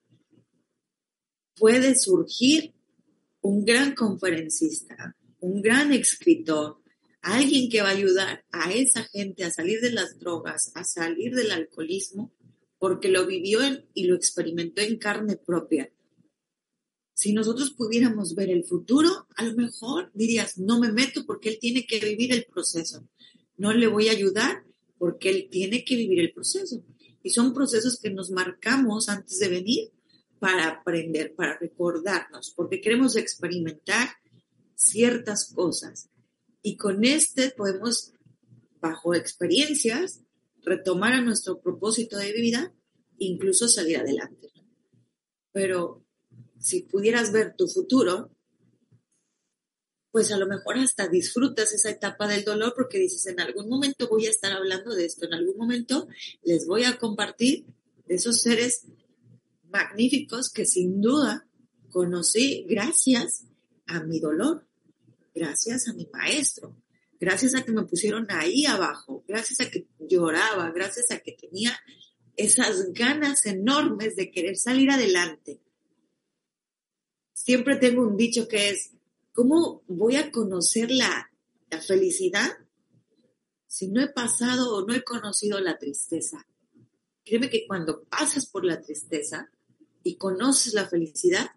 puede 1.54 1.94
surgir 1.94 2.72
un 3.42 3.64
gran 3.66 3.94
conferencista, 3.94 5.14
un 5.40 5.60
gran 5.60 5.92
escritor, 5.92 6.78
alguien 7.20 7.68
que 7.68 7.82
va 7.82 7.88
a 7.88 7.92
ayudar 7.92 8.44
a 8.50 8.72
esa 8.72 9.04
gente 9.04 9.44
a 9.44 9.50
salir 9.50 9.80
de 9.82 9.92
las 9.92 10.18
drogas, 10.18 10.72
a 10.74 10.84
salir 10.84 11.34
del 11.34 11.50
alcoholismo, 11.50 12.32
porque 12.78 13.08
lo 13.08 13.26
vivió 13.26 13.60
y 13.92 14.04
lo 14.04 14.16
experimentó 14.16 14.80
en 14.80 14.98
carne 14.98 15.36
propia. 15.36 15.92
Si 17.14 17.32
nosotros 17.34 17.72
pudiéramos 17.72 18.34
ver 18.34 18.50
el 18.50 18.64
futuro, 18.64 19.28
a 19.36 19.44
lo 19.44 19.54
mejor 19.54 20.10
dirías, 20.14 20.58
no 20.58 20.80
me 20.80 20.90
meto 20.90 21.24
porque 21.26 21.50
él 21.50 21.58
tiene 21.60 21.86
que 21.86 22.00
vivir 22.00 22.32
el 22.32 22.46
proceso. 22.46 23.06
No 23.62 23.72
le 23.72 23.86
voy 23.86 24.08
a 24.08 24.10
ayudar 24.10 24.64
porque 24.98 25.30
él 25.30 25.46
tiene 25.48 25.84
que 25.84 25.94
vivir 25.94 26.18
el 26.18 26.32
proceso. 26.32 26.82
Y 27.22 27.30
son 27.30 27.54
procesos 27.54 28.00
que 28.02 28.10
nos 28.10 28.32
marcamos 28.32 29.08
antes 29.08 29.38
de 29.38 29.48
venir 29.48 29.92
para 30.40 30.66
aprender, 30.66 31.36
para 31.36 31.56
recordarnos, 31.58 32.52
porque 32.56 32.80
queremos 32.80 33.14
experimentar 33.14 34.08
ciertas 34.74 35.52
cosas. 35.54 36.08
Y 36.60 36.76
con 36.76 37.04
este 37.04 37.50
podemos, 37.50 38.12
bajo 38.80 39.14
experiencias, 39.14 40.22
retomar 40.64 41.12
a 41.12 41.22
nuestro 41.22 41.60
propósito 41.60 42.18
de 42.18 42.32
vida, 42.32 42.74
incluso 43.18 43.68
salir 43.68 43.98
adelante. 43.98 44.48
Pero 45.52 46.04
si 46.58 46.82
pudieras 46.82 47.30
ver 47.30 47.54
tu 47.56 47.68
futuro, 47.68 48.32
pues 50.12 50.30
a 50.30 50.36
lo 50.36 50.46
mejor 50.46 50.78
hasta 50.78 51.08
disfrutas 51.08 51.72
esa 51.72 51.90
etapa 51.90 52.28
del 52.28 52.44
dolor 52.44 52.74
porque 52.76 52.98
dices, 52.98 53.26
en 53.26 53.40
algún 53.40 53.68
momento 53.68 54.08
voy 54.08 54.26
a 54.26 54.30
estar 54.30 54.52
hablando 54.52 54.94
de 54.94 55.06
esto, 55.06 55.26
en 55.26 55.34
algún 55.34 55.56
momento 55.56 56.06
les 56.44 56.66
voy 56.66 56.84
a 56.84 56.98
compartir 56.98 57.64
esos 58.06 58.42
seres 58.42 58.84
magníficos 59.70 60.50
que 60.50 60.66
sin 60.66 61.00
duda 61.00 61.48
conocí 61.90 62.64
gracias 62.68 63.44
a 63.86 64.04
mi 64.04 64.20
dolor 64.20 64.66
gracias 65.34 65.88
a 65.88 65.94
mi 65.94 66.06
maestro, 66.12 66.76
gracias 67.18 67.54
a 67.54 67.64
que 67.64 67.72
me 67.72 67.84
pusieron 67.84 68.26
ahí 68.30 68.66
abajo, 68.66 69.24
gracias 69.26 69.60
a 69.60 69.70
que 69.70 69.86
lloraba, 69.98 70.70
gracias 70.72 71.10
a 71.10 71.18
que 71.18 71.32
tenía 71.32 71.78
esas 72.36 72.92
ganas 72.92 73.46
enormes 73.46 74.16
de 74.16 74.30
querer 74.30 74.56
salir 74.56 74.90
adelante. 74.90 75.60
Siempre 77.32 77.76
tengo 77.76 78.02
un 78.02 78.16
dicho 78.16 78.48
que 78.48 78.70
es, 78.70 78.92
¿cómo 79.32 79.82
voy 79.86 80.16
a 80.16 80.30
conocer 80.30 80.90
la, 80.90 81.30
la 81.70 81.80
felicidad 81.80 82.50
si 83.66 83.88
no 83.88 84.02
he 84.02 84.08
pasado 84.08 84.76
o 84.76 84.86
no 84.86 84.94
he 84.94 85.02
conocido 85.02 85.60
la 85.60 85.78
tristeza? 85.78 86.46
Créeme 87.24 87.50
que 87.50 87.66
cuando 87.66 88.04
pasas 88.04 88.46
por 88.46 88.64
la 88.64 88.80
tristeza 88.80 89.50
y 90.02 90.16
conoces 90.16 90.74
la 90.74 90.88
felicidad, 90.88 91.50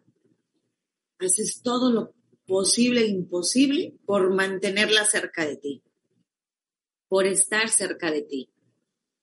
haces 1.20 1.62
todo 1.62 1.92
lo 1.92 2.14
posible 2.46 3.02
e 3.02 3.08
imposible 3.08 3.98
por 4.06 4.34
mantenerla 4.34 5.06
cerca 5.06 5.46
de 5.46 5.58
ti, 5.58 5.84
por 7.08 7.26
estar 7.26 7.70
cerca 7.70 8.12
de 8.12 8.22
ti, 8.22 8.50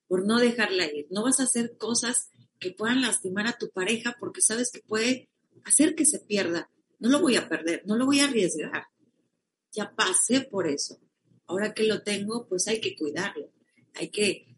por 0.09 0.27
no 0.27 0.39
dejarla 0.39 0.87
ir. 0.93 1.07
No 1.11 1.23
vas 1.23 1.41
a 1.41 1.45
hacer 1.45 1.77
cosas 1.77 2.31
que 2.59 2.73
puedan 2.73 3.03
lastimar 3.03 3.47
a 3.47 3.59
tu 3.59 3.71
pareja 3.71 4.17
porque 4.19 4.41
sabes 4.41 4.71
que 4.71 4.81
puede 4.81 5.29
hacer 5.65 5.95
que 5.95 6.05
se 6.05 6.21
pierda. 6.21 6.71
No 7.03 7.09
lo 7.09 7.21
voy 7.21 7.35
a 7.35 7.49
perder, 7.49 7.83
no 7.85 7.97
lo 7.97 8.07
voy 8.07 8.21
a 8.21 8.29
arriesgar. 8.29 8.87
Ya 9.73 9.93
pasé 9.93 10.43
por 10.43 10.69
eso. 10.69 11.01
Ahora 11.47 11.75
que 11.75 11.83
lo 11.83 12.05
tengo, 12.05 12.47
pues 12.47 12.69
hay 12.69 12.81
que 12.81 12.95
cuidarlo. 12.95 13.51
Hay 13.95 14.09
que, 14.11 14.57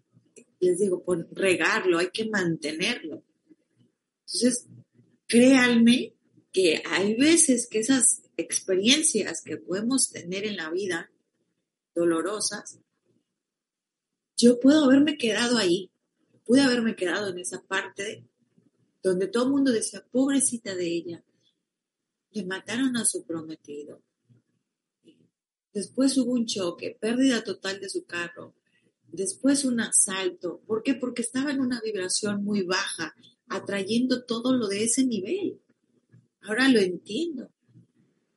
les 0.61 0.79
digo, 0.79 1.03
regarlo, 1.31 1.99
hay 1.99 2.11
que 2.11 2.29
mantenerlo. 2.29 3.25
Entonces, 4.27 4.67
créanme 5.27 6.17
que 6.53 6.83
hay 6.85 7.15
veces 7.15 7.67
que 7.67 7.79
esas 7.79 8.25
experiencias 8.37 9.41
que 9.43 9.57
podemos 9.57 10.11
tener 10.11 10.45
en 10.45 10.59
la 10.59 10.69
vida, 10.71 11.11
dolorosas, 11.95 12.79
yo 14.37 14.61
puedo 14.61 14.85
haberme 14.85 15.17
quedado 15.17 15.57
ahí, 15.57 15.91
pude 16.45 16.61
haberme 16.61 16.95
quedado 16.95 17.31
en 17.31 17.39
esa 17.39 17.63
parte 17.63 18.29
donde 19.03 19.29
todo 19.29 19.45
el 19.45 19.51
mundo 19.51 19.73
decía, 19.73 20.05
pobrecita 20.13 20.75
de 20.75 20.87
ella, 20.89 21.25
le 22.35 22.45
mataron 22.45 22.97
a 22.97 23.05
su 23.05 23.25
prometido. 23.25 24.03
Después 25.73 26.17
hubo 26.19 26.33
un 26.33 26.47
choque, 26.47 26.97
pérdida 27.01 27.43
total 27.43 27.81
de 27.81 27.89
su 27.89 28.05
carro. 28.05 28.55
Después 29.09 29.65
un 29.65 29.81
asalto. 29.81 30.61
¿Por 30.67 30.83
qué? 30.83 30.95
Porque 30.95 31.23
estaba 31.23 31.51
en 31.53 31.61
una 31.61 31.81
vibración 31.81 32.45
muy 32.45 32.63
baja, 32.63 33.15
atrayendo 33.49 34.25
todo 34.25 34.57
lo 34.57 34.69
de 34.69 34.85
ese 34.85 35.07
nivel. 35.07 35.61
Ahora 36.43 36.69
lo 36.69 36.81
entiendo. 36.81 37.51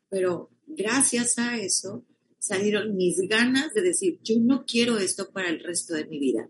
Pero 0.10 0.52
gracias 0.66 1.38
a 1.38 1.60
eso 1.60 2.06
salieron 2.40 2.96
mis 2.96 3.18
ganas 3.28 3.74
de 3.74 3.82
decir, 3.82 4.20
yo 4.24 4.36
no 4.40 4.66
quiero 4.66 4.98
esto 5.00 5.32
para 5.32 5.50
el 5.50 5.60
resto 5.60 5.94
de 5.96 6.06
mi 6.06 6.20
vida. 6.20 6.50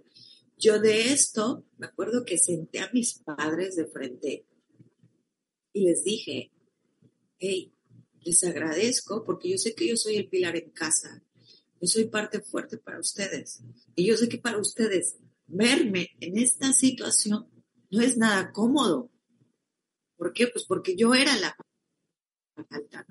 Yo 0.57 0.79
de 0.79 1.11
esto, 1.13 1.65
me 1.77 1.87
acuerdo 1.87 2.25
que 2.25 2.37
senté 2.37 2.79
a 2.79 2.89
mis 2.93 3.19
padres 3.19 3.75
de 3.75 3.85
frente 3.87 4.45
y 5.73 5.81
les 5.81 6.03
dije, 6.03 6.51
hey, 7.39 7.73
les 8.21 8.43
agradezco 8.43 9.23
porque 9.23 9.49
yo 9.49 9.57
sé 9.57 9.73
que 9.73 9.87
yo 9.87 9.95
soy 9.95 10.17
el 10.17 10.27
pilar 10.27 10.55
en 10.57 10.71
casa. 10.71 11.23
Yo 11.79 11.87
soy 11.87 12.05
parte 12.05 12.41
fuerte 12.41 12.77
para 12.77 12.99
ustedes. 12.99 13.61
Y 13.95 14.05
yo 14.05 14.17
sé 14.17 14.27
que 14.27 14.39
para 14.39 14.57
ustedes 14.57 15.17
verme 15.45 16.09
en 16.19 16.37
esta 16.37 16.73
situación 16.73 17.47
no 17.89 18.01
es 18.01 18.17
nada 18.17 18.51
cómodo. 18.51 19.11
¿Por 20.17 20.33
qué? 20.33 20.47
Pues 20.47 20.65
porque 20.65 20.95
yo 20.95 21.13
era 21.13 21.37
la 21.37 21.55
falta. 22.55 23.05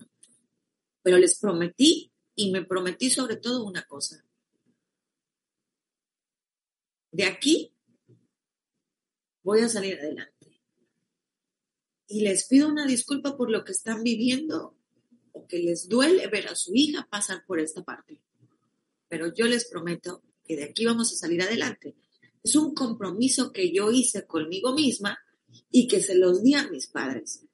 Pero 1.02 1.18
les 1.18 1.38
prometí 1.38 2.12
y 2.34 2.50
me 2.50 2.64
prometí 2.64 3.10
sobre 3.10 3.36
todo 3.36 3.64
una 3.64 3.84
cosa. 3.84 4.24
De 7.12 7.24
aquí 7.24 7.72
voy 9.42 9.60
a 9.60 9.68
salir 9.68 9.98
adelante. 9.98 10.35
Y 12.08 12.20
les 12.20 12.46
pido 12.46 12.68
una 12.68 12.86
disculpa 12.86 13.36
por 13.36 13.50
lo 13.50 13.64
que 13.64 13.72
están 13.72 14.02
viviendo 14.02 14.76
o 15.32 15.46
que 15.46 15.58
les 15.58 15.88
duele 15.88 16.26
ver 16.28 16.48
a 16.48 16.54
su 16.54 16.74
hija 16.74 17.06
pasar 17.10 17.44
por 17.46 17.60
esta 17.60 17.84
parte. 17.84 18.20
Pero 19.08 19.32
yo 19.34 19.46
les 19.46 19.66
prometo 19.68 20.22
que 20.44 20.56
de 20.56 20.64
aquí 20.64 20.86
vamos 20.86 21.12
a 21.12 21.16
salir 21.16 21.42
adelante. 21.42 21.96
Es 22.42 22.54
un 22.54 22.74
compromiso 22.74 23.52
que 23.52 23.72
yo 23.72 23.90
hice 23.90 24.26
conmigo 24.26 24.72
misma 24.72 25.18
y 25.70 25.88
que 25.88 26.00
se 26.00 26.14
los 26.14 26.42
di 26.42 26.54
a 26.54 26.68
mis 26.68 26.86
padres. 26.86 27.44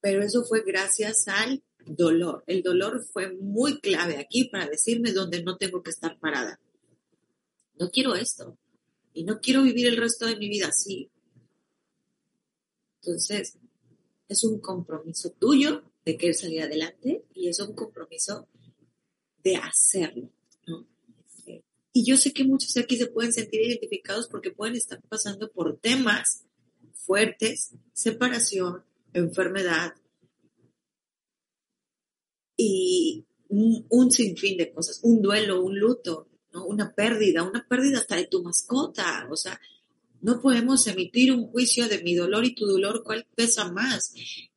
Pero 0.00 0.22
eso 0.22 0.44
fue 0.44 0.62
gracias 0.64 1.28
al 1.28 1.62
dolor. 1.84 2.44
El 2.46 2.62
dolor 2.62 3.04
fue 3.04 3.32
muy 3.32 3.80
clave 3.80 4.18
aquí 4.18 4.44
para 4.44 4.66
decirme 4.66 5.12
dónde 5.12 5.42
no 5.42 5.56
tengo 5.56 5.82
que 5.82 5.90
estar 5.90 6.18
parada. 6.18 6.60
No 7.78 7.90
quiero 7.90 8.14
esto 8.14 8.58
y 9.12 9.24
no 9.24 9.40
quiero 9.40 9.62
vivir 9.62 9.86
el 9.86 9.96
resto 9.96 10.26
de 10.26 10.36
mi 10.36 10.48
vida 10.48 10.68
así. 10.68 11.10
Entonces, 13.06 13.56
es 14.28 14.42
un 14.42 14.58
compromiso 14.58 15.30
tuyo 15.30 15.84
de 16.04 16.16
querer 16.16 16.34
salir 16.34 16.62
adelante 16.62 17.24
y 17.34 17.48
es 17.48 17.60
un 17.60 17.74
compromiso 17.74 18.48
de 19.44 19.56
hacerlo. 19.56 20.28
Y 21.92 22.04
yo 22.04 22.16
sé 22.16 22.32
que 22.32 22.44
muchos 22.44 22.76
aquí 22.76 22.96
se 22.96 23.06
pueden 23.06 23.32
sentir 23.32 23.62
identificados 23.62 24.26
porque 24.26 24.50
pueden 24.50 24.74
estar 24.74 25.00
pasando 25.08 25.50
por 25.50 25.78
temas 25.78 26.44
fuertes, 26.92 27.74
separación, 27.92 28.84
enfermedad, 29.12 29.94
y 32.56 33.24
un, 33.48 34.10
sinfín 34.10 34.56
de 34.56 34.72
cosas, 34.72 35.00
un 35.02 35.22
duelo, 35.22 35.62
un 35.62 35.78
luto, 35.78 36.28
una 36.66 36.94
pérdida, 36.94 37.42
una 37.42 37.66
pérdida 37.68 37.98
hasta 37.98 38.16
de 38.16 38.26
tu 38.26 38.42
mascota. 38.42 39.28
O 39.30 39.36
sea, 39.36 39.60
no 40.26 40.40
podemos 40.40 40.84
emitir 40.88 41.30
un 41.30 41.46
juicio 41.52 41.88
de 41.88 42.02
mi 42.02 42.16
dolor 42.16 42.44
y 42.44 42.52
tu 42.52 42.66
dolor, 42.66 43.04
¿cuál 43.04 43.24
pesa 43.36 43.70
más? 43.70 44.12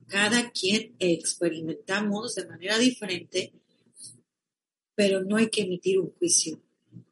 Cada 0.08 0.50
quien 0.50 0.96
experimentamos 0.98 2.34
de 2.34 2.48
manera 2.48 2.80
diferente, 2.80 3.54
pero 4.96 5.24
no 5.24 5.36
hay 5.36 5.52
que 5.52 5.62
emitir 5.62 6.00
un 6.00 6.10
juicio, 6.14 6.60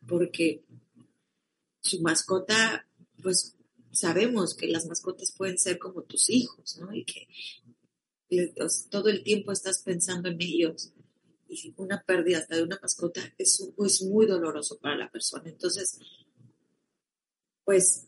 porque 0.07 0.63
su 1.81 2.01
mascota, 2.01 2.89
pues 3.21 3.55
sabemos 3.91 4.55
que 4.55 4.67
las 4.69 4.87
mascotas 4.87 5.35
pueden 5.37 5.59
ser 5.59 5.77
como 5.77 6.01
tus 6.01 6.27
hijos, 6.31 6.79
¿no? 6.79 6.91
Y 6.91 7.05
que 7.05 7.27
todo 8.89 9.09
el 9.09 9.21
tiempo 9.21 9.51
estás 9.51 9.83
pensando 9.83 10.29
en 10.29 10.41
ellos 10.41 10.91
y 11.47 11.75
una 11.77 12.01
pérdida 12.01 12.39
hasta 12.39 12.55
de 12.55 12.63
una 12.63 12.79
mascota 12.81 13.21
es, 13.37 13.63
es 13.85 14.01
muy 14.01 14.25
doloroso 14.25 14.79
para 14.79 14.97
la 14.97 15.11
persona. 15.11 15.47
Entonces, 15.47 15.99
pues, 17.63 18.07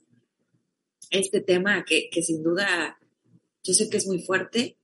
este 1.09 1.41
tema 1.41 1.83
que, 1.85 2.09
que 2.11 2.21
sin 2.21 2.43
duda 2.43 2.99
yo 3.63 3.73
sé 3.73 3.89
que 3.89 3.97
es 3.97 4.07
muy 4.07 4.21
fuerte, 4.21 4.77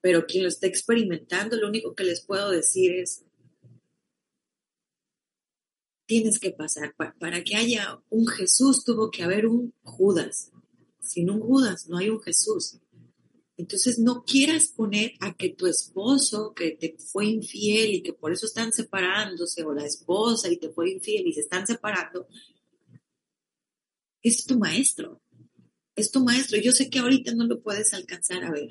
pero 0.00 0.26
quien 0.26 0.44
lo 0.44 0.48
está 0.48 0.66
experimentando, 0.66 1.56
lo 1.56 1.68
único 1.68 1.94
que 1.94 2.04
les 2.04 2.24
puedo 2.24 2.50
decir 2.50 2.92
es, 2.92 3.24
tienes 6.06 6.38
que 6.38 6.52
pasar. 6.52 6.94
para 6.96 7.42
que 7.42 7.56
haya 7.56 8.00
un 8.10 8.26
Jesús 8.26 8.84
tuvo 8.84 9.10
que 9.10 9.22
haber 9.22 9.46
un 9.46 9.74
Judas. 9.82 10.52
Sin 11.00 11.30
un 11.30 11.40
Judas 11.40 11.88
no 11.88 11.98
hay 11.98 12.08
un 12.08 12.20
Jesús. 12.20 12.78
Entonces 13.56 13.98
no 13.98 14.22
quieras 14.24 14.68
poner 14.68 15.14
a 15.20 15.34
que 15.34 15.48
tu 15.48 15.66
esposo 15.66 16.52
que 16.54 16.72
te 16.72 16.96
fue 16.98 17.26
infiel 17.26 17.94
y 17.94 18.02
que 18.02 18.12
por 18.12 18.32
eso 18.32 18.46
están 18.46 18.72
separándose 18.72 19.64
o 19.64 19.72
la 19.72 19.86
esposa 19.86 20.50
y 20.50 20.58
te 20.58 20.68
fue 20.68 20.90
infiel 20.90 21.26
y 21.26 21.32
se 21.32 21.40
están 21.40 21.66
separando, 21.66 22.28
es 24.22 24.44
tu 24.44 24.58
maestro, 24.58 25.22
es 25.96 26.10
tu 26.10 26.20
maestro. 26.20 26.58
Yo 26.60 26.72
sé 26.72 26.90
que 26.90 27.00
ahorita 27.00 27.34
no 27.34 27.44
lo 27.44 27.60
puedes 27.60 27.92
alcanzar 27.94 28.44
a 28.44 28.52
ver. 28.52 28.68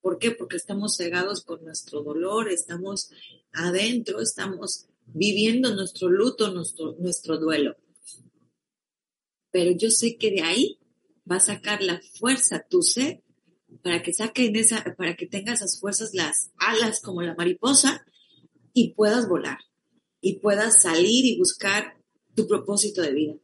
¿Por 0.00 0.18
qué? 0.18 0.30
Porque 0.30 0.56
estamos 0.56 0.96
cegados 0.96 1.44
con 1.44 1.64
nuestro 1.64 2.02
dolor, 2.02 2.50
estamos 2.50 3.10
adentro, 3.52 4.20
estamos 4.20 4.86
viviendo 5.06 5.74
nuestro 5.74 6.08
luto, 6.08 6.52
nuestro, 6.52 6.96
nuestro 6.98 7.38
duelo. 7.38 7.76
Pero 9.50 9.72
yo 9.72 9.90
sé 9.90 10.16
que 10.16 10.30
de 10.30 10.42
ahí 10.42 10.78
va 11.30 11.36
a 11.36 11.40
sacar 11.40 11.82
la 11.82 12.00
fuerza 12.18 12.66
tu 12.68 12.82
ser 12.82 13.22
para 13.82 14.02
que 14.02 14.12
saquen 14.12 14.56
esa, 14.56 14.84
para 14.96 15.16
que 15.16 15.26
tengas 15.26 15.60
esas 15.60 15.78
fuerzas, 15.78 16.14
las 16.14 16.50
alas 16.56 17.00
como 17.00 17.22
la 17.22 17.34
mariposa 17.34 18.04
y 18.72 18.94
puedas 18.94 19.28
volar 19.28 19.58
y 20.20 20.38
puedas 20.38 20.82
salir 20.82 21.24
y 21.26 21.38
buscar 21.38 21.96
tu 22.34 22.46
propósito 22.46 23.02
de 23.02 23.12
vida. 23.12 23.34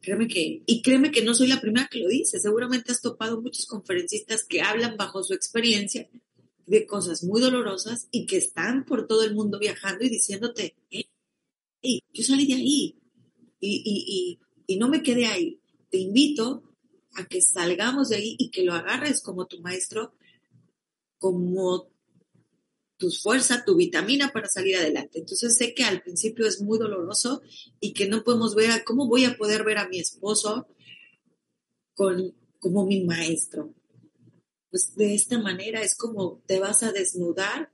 Créeme 0.00 0.28
que, 0.28 0.62
y 0.64 0.82
créeme 0.82 1.10
que 1.10 1.22
no 1.22 1.34
soy 1.34 1.48
la 1.48 1.60
primera 1.60 1.88
que 1.90 1.98
lo 1.98 2.08
dice, 2.08 2.38
seguramente 2.38 2.92
has 2.92 3.00
topado 3.00 3.40
muchos 3.40 3.66
conferencistas 3.66 4.44
que 4.44 4.62
hablan 4.62 4.96
bajo 4.96 5.22
su 5.22 5.34
experiencia 5.34 6.08
de 6.66 6.86
cosas 6.86 7.24
muy 7.24 7.40
dolorosas 7.40 8.08
y 8.10 8.26
que 8.26 8.36
están 8.36 8.84
por 8.84 9.06
todo 9.06 9.24
el 9.24 9.34
mundo 9.34 9.58
viajando 9.58 10.04
y 10.04 10.10
diciéndote, 10.10 10.76
hey, 10.90 12.02
yo 12.12 12.22
salí 12.22 12.46
de 12.46 12.54
ahí 12.54 12.98
y, 13.60 13.82
y, 13.84 14.38
y, 14.66 14.74
y 14.74 14.78
no 14.78 14.88
me 14.88 15.02
quedé 15.02 15.26
ahí. 15.26 15.60
Te 15.90 15.98
invito 15.98 16.62
a 17.14 17.26
que 17.26 17.40
salgamos 17.40 18.10
de 18.10 18.16
ahí 18.16 18.36
y 18.38 18.50
que 18.50 18.62
lo 18.62 18.74
agarres 18.74 19.22
como 19.22 19.46
tu 19.46 19.60
maestro, 19.60 20.14
como 21.18 21.90
tu 22.98 23.10
fuerza, 23.10 23.64
tu 23.64 23.76
vitamina 23.76 24.30
para 24.32 24.48
salir 24.48 24.76
adelante. 24.76 25.20
Entonces 25.20 25.56
sé 25.56 25.72
que 25.72 25.84
al 25.84 26.02
principio 26.02 26.46
es 26.46 26.60
muy 26.60 26.78
doloroso 26.78 27.40
y 27.80 27.92
que 27.92 28.08
no 28.08 28.24
podemos 28.24 28.54
ver 28.54 28.72
a 28.72 28.84
cómo 28.84 29.06
voy 29.08 29.24
a 29.24 29.36
poder 29.36 29.64
ver 29.64 29.78
a 29.78 29.88
mi 29.88 30.00
esposo 30.00 30.66
con, 31.94 32.34
como 32.58 32.84
mi 32.86 33.04
maestro. 33.04 33.72
Pues 34.70 34.94
de 34.96 35.14
esta 35.14 35.38
manera 35.38 35.80
es 35.80 35.96
como 35.96 36.42
te 36.46 36.58
vas 36.58 36.82
a 36.82 36.92
desnudar 36.92 37.72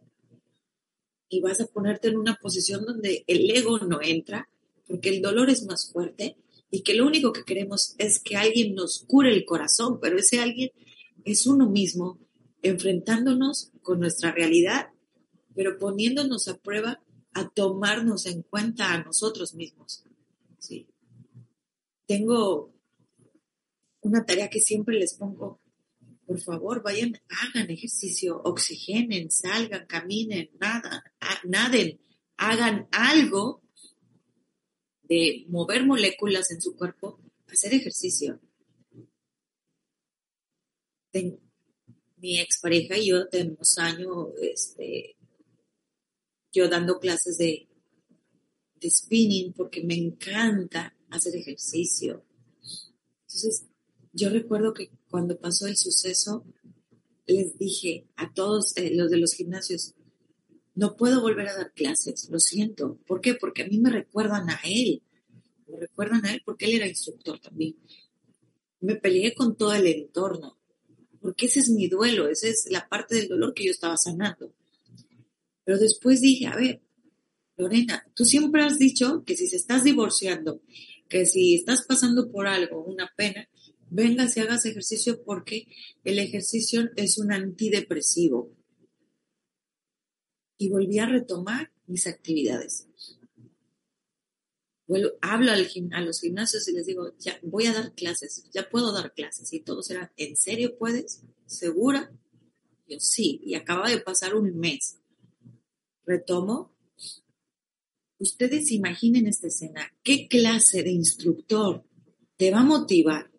y 1.28 1.40
vas 1.40 1.60
a 1.60 1.66
ponerte 1.66 2.08
en 2.08 2.18
una 2.18 2.36
posición 2.36 2.84
donde 2.84 3.24
el 3.26 3.50
ego 3.50 3.78
no 3.78 4.00
entra, 4.02 4.48
porque 4.86 5.08
el 5.08 5.22
dolor 5.22 5.50
es 5.50 5.64
más 5.64 5.90
fuerte 5.90 6.36
y 6.70 6.82
que 6.82 6.94
lo 6.94 7.06
único 7.06 7.32
que 7.32 7.44
queremos 7.44 7.94
es 7.98 8.20
que 8.20 8.36
alguien 8.36 8.74
nos 8.74 9.04
cure 9.06 9.32
el 9.32 9.44
corazón, 9.44 9.98
pero 10.00 10.18
ese 10.18 10.40
alguien 10.40 10.70
es 11.24 11.46
uno 11.46 11.68
mismo, 11.68 12.20
enfrentándonos 12.62 13.72
con 13.82 14.00
nuestra 14.00 14.32
realidad, 14.32 14.88
pero 15.54 15.78
poniéndonos 15.78 16.48
a 16.48 16.58
prueba 16.58 17.00
a 17.32 17.48
tomarnos 17.48 18.26
en 18.26 18.42
cuenta 18.42 18.92
a 18.92 19.02
nosotros 19.02 19.54
mismos. 19.54 20.04
Tengo 22.06 22.72
una 24.02 24.24
tarea 24.24 24.50
que 24.50 24.60
siempre 24.60 24.98
les 24.98 25.14
pongo, 25.14 25.60
por 26.26 26.40
favor, 26.40 26.82
vayan, 26.82 27.18
hagan 27.28 27.70
ejercicio, 27.70 28.40
oxigenen, 28.44 29.30
salgan, 29.30 29.86
caminen, 29.86 30.50
nada, 30.60 31.02
naden, 31.44 32.00
hagan 32.36 32.88
algo 32.92 33.62
de 35.02 35.44
mover 35.48 35.86
moléculas 35.86 36.50
en 36.50 36.60
su 36.60 36.76
cuerpo, 36.76 37.20
hacer 37.46 37.74
ejercicio. 37.74 38.40
mi 42.16 42.40
expareja 42.40 42.96
y 42.96 43.08
yo 43.08 43.28
tenemos 43.28 43.78
años, 43.78 44.28
este, 44.40 45.16
yo 46.54 46.68
dando 46.68 46.98
clases 46.98 47.36
de, 47.38 47.68
spinning 48.86 49.54
porque 49.54 49.82
me 49.82 49.94
encanta 49.94 50.94
hacer 51.08 51.34
ejercicio. 51.36 52.22
Entonces, 53.22 53.64
yo 54.12 54.28
recuerdo 54.28 54.74
que 54.74 54.90
cuando 55.08 55.38
pasó 55.38 55.66
el 55.66 55.78
suceso, 55.78 56.44
les 57.26 57.56
dije 57.56 58.06
a 58.16 58.32
todos 58.34 58.76
eh, 58.76 58.94
los 58.94 59.10
de 59.10 59.16
los 59.16 59.32
gimnasios, 59.32 59.94
no 60.74 60.96
puedo 60.96 61.22
volver 61.22 61.48
a 61.48 61.56
dar 61.56 61.72
clases, 61.72 62.28
lo 62.30 62.38
siento. 62.38 62.98
¿Por 63.06 63.22
qué? 63.22 63.34
Porque 63.34 63.62
a 63.62 63.68
mí 63.68 63.78
me 63.78 63.90
recuerdan 63.90 64.50
a 64.50 64.60
él. 64.64 65.02
Me 65.66 65.78
recuerdan 65.78 66.26
a 66.26 66.34
él 66.34 66.42
porque 66.44 66.66
él 66.66 66.74
era 66.74 66.86
instructor 66.86 67.38
también. 67.40 67.76
Me 68.80 68.96
peleé 68.96 69.34
con 69.34 69.56
todo 69.56 69.72
el 69.72 69.86
entorno, 69.86 70.58
porque 71.22 71.46
ese 71.46 71.60
es 71.60 71.70
mi 71.70 71.88
duelo, 71.88 72.28
esa 72.28 72.48
es 72.48 72.66
la 72.70 72.86
parte 72.86 73.14
del 73.14 73.28
dolor 73.28 73.54
que 73.54 73.64
yo 73.64 73.70
estaba 73.70 73.96
sanando. 73.96 74.52
Pero 75.64 75.78
después 75.78 76.20
dije, 76.20 76.46
a 76.46 76.56
ver, 76.56 76.82
Lorena, 77.56 78.06
tú 78.14 78.24
siempre 78.24 78.62
has 78.62 78.78
dicho 78.78 79.24
que 79.24 79.36
si 79.36 79.46
se 79.46 79.56
estás 79.56 79.84
divorciando, 79.84 80.60
que 81.08 81.26
si 81.26 81.54
estás 81.54 81.84
pasando 81.86 82.30
por 82.30 82.46
algo, 82.46 82.84
una 82.84 83.12
pena, 83.16 83.48
vengas 83.90 84.36
y 84.36 84.40
hagas 84.40 84.66
ejercicio 84.66 85.22
porque 85.22 85.68
el 86.02 86.18
ejercicio 86.18 86.90
es 86.96 87.18
un 87.18 87.32
antidepresivo. 87.32 88.50
Y 90.58 90.68
volví 90.68 90.98
a 90.98 91.06
retomar 91.06 91.72
mis 91.86 92.06
actividades. 92.06 92.88
hablo 95.20 95.52
a 95.52 96.00
los 96.00 96.20
gimnasios 96.20 96.68
y 96.68 96.72
les 96.72 96.86
digo, 96.86 97.14
ya 97.18 97.38
voy 97.42 97.66
a 97.66 97.72
dar 97.72 97.94
clases, 97.94 98.48
ya 98.52 98.68
puedo 98.68 98.92
dar 98.92 99.12
clases. 99.14 99.52
Y 99.52 99.60
todos 99.60 99.90
eran, 99.90 100.10
¿en 100.16 100.36
serio 100.36 100.76
puedes? 100.78 101.22
¿Segura? 101.46 102.12
Yo 102.88 102.98
sí, 103.00 103.40
y 103.44 103.54
acaba 103.54 103.88
de 103.88 103.98
pasar 103.98 104.34
un 104.34 104.58
mes. 104.58 104.98
Retomo. 106.06 106.72
Ustedes 108.18 108.70
imaginen 108.70 109.26
esta 109.26 109.48
escena. 109.48 109.92
¿Qué 110.02 110.28
clase 110.28 110.82
de 110.82 110.90
instructor 110.90 111.84
te 112.36 112.50
va 112.50 112.60
a 112.60 112.64
motivar 112.64 113.30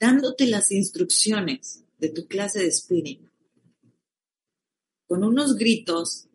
dándote 0.00 0.46
las 0.46 0.72
instrucciones 0.72 1.84
de 1.98 2.08
tu 2.08 2.26
clase 2.26 2.60
de 2.60 2.72
spinning, 2.72 3.30
con 5.06 5.22
unos 5.22 5.56
gritos 5.56 6.28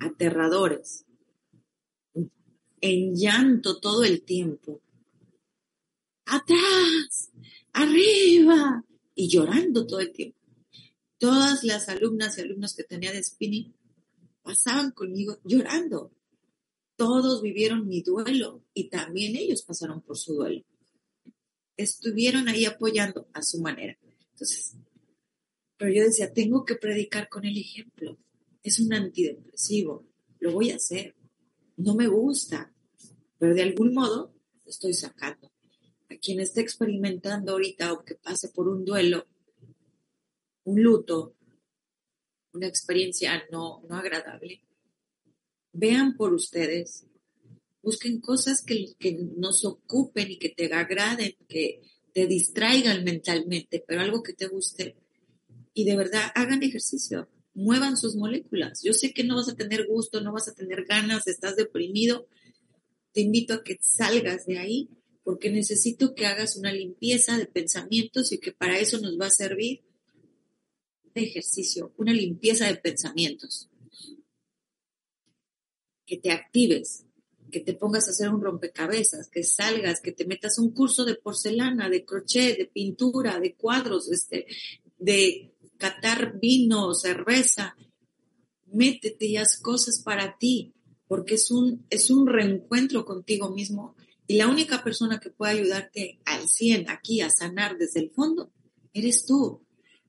aterradores, 0.00 1.04
en 2.80 3.14
llanto 3.14 3.78
todo 3.78 4.02
el 4.02 4.22
tiempo, 4.22 4.80
atrás, 6.26 7.30
arriba, 7.72 8.84
y 9.14 9.28
llorando 9.28 9.86
todo 9.86 10.00
el 10.00 10.10
tiempo. 10.10 10.38
Todas 11.18 11.62
las 11.62 11.88
alumnas 11.88 12.36
y 12.36 12.40
alumnos 12.40 12.74
que 12.74 12.82
tenía 12.82 13.12
de 13.12 13.22
spinning 13.22 13.72
pasaban 14.42 14.92
conmigo 14.92 15.38
llorando. 15.44 16.12
Todos 16.96 17.42
vivieron 17.42 17.88
mi 17.88 18.02
duelo 18.02 18.64
y 18.74 18.88
también 18.88 19.36
ellos 19.36 19.62
pasaron 19.62 20.02
por 20.02 20.16
su 20.18 20.34
duelo 20.34 20.64
estuvieron 21.76 22.48
ahí 22.48 22.64
apoyando 22.64 23.28
a 23.32 23.42
su 23.42 23.60
manera. 23.60 23.98
Entonces, 24.32 24.76
pero 25.76 25.92
yo 25.92 26.04
decía, 26.04 26.32
tengo 26.32 26.64
que 26.64 26.76
predicar 26.76 27.28
con 27.28 27.44
el 27.44 27.56
ejemplo. 27.56 28.18
Es 28.62 28.78
un 28.78 28.92
antidepresivo, 28.92 30.06
lo 30.38 30.52
voy 30.52 30.70
a 30.70 30.76
hacer. 30.76 31.16
No 31.76 31.94
me 31.94 32.06
gusta, 32.06 32.72
pero 33.38 33.54
de 33.54 33.62
algún 33.62 33.92
modo 33.92 34.34
estoy 34.64 34.94
sacando. 34.94 35.50
A 36.08 36.16
quien 36.16 36.40
esté 36.40 36.60
experimentando 36.60 37.52
ahorita 37.52 37.92
o 37.92 38.04
que 38.04 38.14
pase 38.14 38.48
por 38.48 38.68
un 38.68 38.84
duelo, 38.84 39.26
un 40.64 40.82
luto, 40.82 41.34
una 42.52 42.66
experiencia 42.66 43.42
no, 43.50 43.82
no 43.88 43.96
agradable, 43.96 44.62
vean 45.72 46.16
por 46.16 46.32
ustedes 46.34 47.06
Busquen 47.82 48.20
cosas 48.20 48.62
que, 48.62 48.94
que 48.98 49.18
nos 49.36 49.64
ocupen 49.64 50.30
y 50.30 50.38
que 50.38 50.50
te 50.50 50.72
agraden, 50.72 51.34
que 51.48 51.82
te 52.12 52.26
distraigan 52.28 53.02
mentalmente, 53.02 53.82
pero 53.86 54.00
algo 54.00 54.22
que 54.22 54.34
te 54.34 54.46
guste. 54.46 54.96
Y 55.74 55.84
de 55.84 55.96
verdad, 55.96 56.30
hagan 56.36 56.62
ejercicio, 56.62 57.28
muevan 57.54 57.96
sus 57.96 58.14
moléculas. 58.14 58.82
Yo 58.84 58.92
sé 58.92 59.12
que 59.12 59.24
no 59.24 59.34
vas 59.34 59.48
a 59.48 59.56
tener 59.56 59.86
gusto, 59.88 60.20
no 60.20 60.32
vas 60.32 60.46
a 60.48 60.54
tener 60.54 60.84
ganas, 60.84 61.26
estás 61.26 61.56
deprimido. 61.56 62.28
Te 63.12 63.22
invito 63.22 63.54
a 63.54 63.64
que 63.64 63.78
salgas 63.80 64.46
de 64.46 64.58
ahí 64.58 64.88
porque 65.24 65.50
necesito 65.50 66.14
que 66.14 66.26
hagas 66.26 66.56
una 66.56 66.72
limpieza 66.72 67.36
de 67.36 67.46
pensamientos 67.46 68.30
y 68.30 68.38
que 68.38 68.52
para 68.52 68.78
eso 68.78 69.00
nos 69.00 69.18
va 69.18 69.26
a 69.26 69.30
servir 69.30 69.82
de 71.14 71.22
ejercicio, 71.22 71.92
una 71.96 72.12
limpieza 72.12 72.66
de 72.66 72.76
pensamientos. 72.76 73.68
Que 76.06 76.18
te 76.18 76.30
actives, 76.30 77.06
que 77.50 77.60
te 77.60 77.74
pongas 77.74 78.08
a 78.08 78.10
hacer 78.10 78.28
un 78.30 78.42
rompecabezas, 78.42 79.28
que 79.28 79.42
salgas, 79.42 80.00
que 80.00 80.12
te 80.12 80.26
metas 80.26 80.58
un 80.58 80.72
curso 80.72 81.04
de 81.04 81.14
porcelana, 81.14 81.88
de 81.88 82.04
crochet, 82.04 82.56
de 82.56 82.66
pintura, 82.66 83.38
de 83.40 83.54
cuadros, 83.54 84.10
este, 84.10 84.46
de 84.98 85.54
catar 85.78 86.38
vino, 86.40 86.94
cerveza. 86.94 87.76
Métete 88.66 89.26
y 89.26 89.36
haz 89.36 89.58
cosas 89.60 90.02
para 90.02 90.38
ti, 90.38 90.72
porque 91.06 91.34
es 91.34 91.50
un, 91.50 91.86
es 91.90 92.10
un 92.10 92.26
reencuentro 92.26 93.04
contigo 93.04 93.50
mismo 93.50 93.96
y 94.26 94.36
la 94.36 94.48
única 94.48 94.82
persona 94.82 95.20
que 95.20 95.30
puede 95.30 95.60
ayudarte 95.60 96.20
al 96.24 96.48
100 96.48 96.88
aquí 96.88 97.20
a 97.20 97.30
sanar 97.30 97.76
desde 97.76 98.00
el 98.00 98.10
fondo, 98.10 98.50
eres 98.92 99.26
tú. 99.26 99.62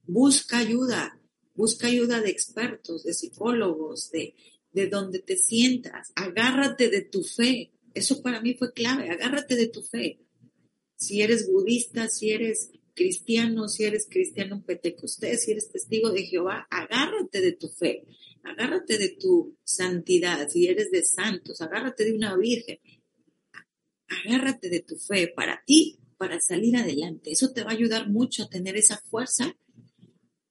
Busca 0.05 0.57
ayuda, 0.57 1.19
busca 1.55 1.87
ayuda 1.87 2.21
de 2.21 2.29
expertos, 2.29 3.03
de 3.03 3.13
psicólogos, 3.13 4.11
de, 4.11 4.35
de 4.71 4.87
donde 4.87 5.19
te 5.19 5.37
sientas, 5.37 6.11
agárrate 6.15 6.89
de 6.89 7.01
tu 7.01 7.23
fe. 7.23 7.71
Eso 7.93 8.21
para 8.21 8.41
mí 8.41 8.53
fue 8.55 8.73
clave, 8.73 9.09
agárrate 9.09 9.55
de 9.55 9.67
tu 9.67 9.81
fe. 9.81 10.19
Si 10.95 11.21
eres 11.21 11.49
budista, 11.49 12.09
si 12.09 12.31
eres 12.31 12.71
cristiano, 12.93 13.67
si 13.67 13.85
eres 13.85 14.07
cristiano 14.09 14.63
pentecostés, 14.65 15.43
si 15.43 15.51
eres 15.51 15.71
testigo 15.71 16.11
de 16.11 16.23
Jehová, 16.23 16.67
agárrate 16.69 17.41
de 17.41 17.53
tu 17.53 17.69
fe, 17.69 18.05
agárrate 18.43 18.97
de 18.97 19.09
tu 19.09 19.57
santidad, 19.63 20.47
si 20.49 20.67
eres 20.67 20.91
de 20.91 21.03
santos, 21.03 21.61
agárrate 21.61 22.05
de 22.05 22.13
una 22.13 22.35
virgen, 22.35 22.79
agárrate 24.07 24.69
de 24.69 24.81
tu 24.81 24.97
fe 24.97 25.27
para 25.27 25.63
ti, 25.65 25.99
para 26.17 26.39
salir 26.39 26.75
adelante. 26.77 27.31
Eso 27.31 27.51
te 27.51 27.63
va 27.63 27.71
a 27.71 27.73
ayudar 27.73 28.09
mucho 28.09 28.43
a 28.43 28.49
tener 28.49 28.77
esa 28.77 29.01
fuerza 29.09 29.55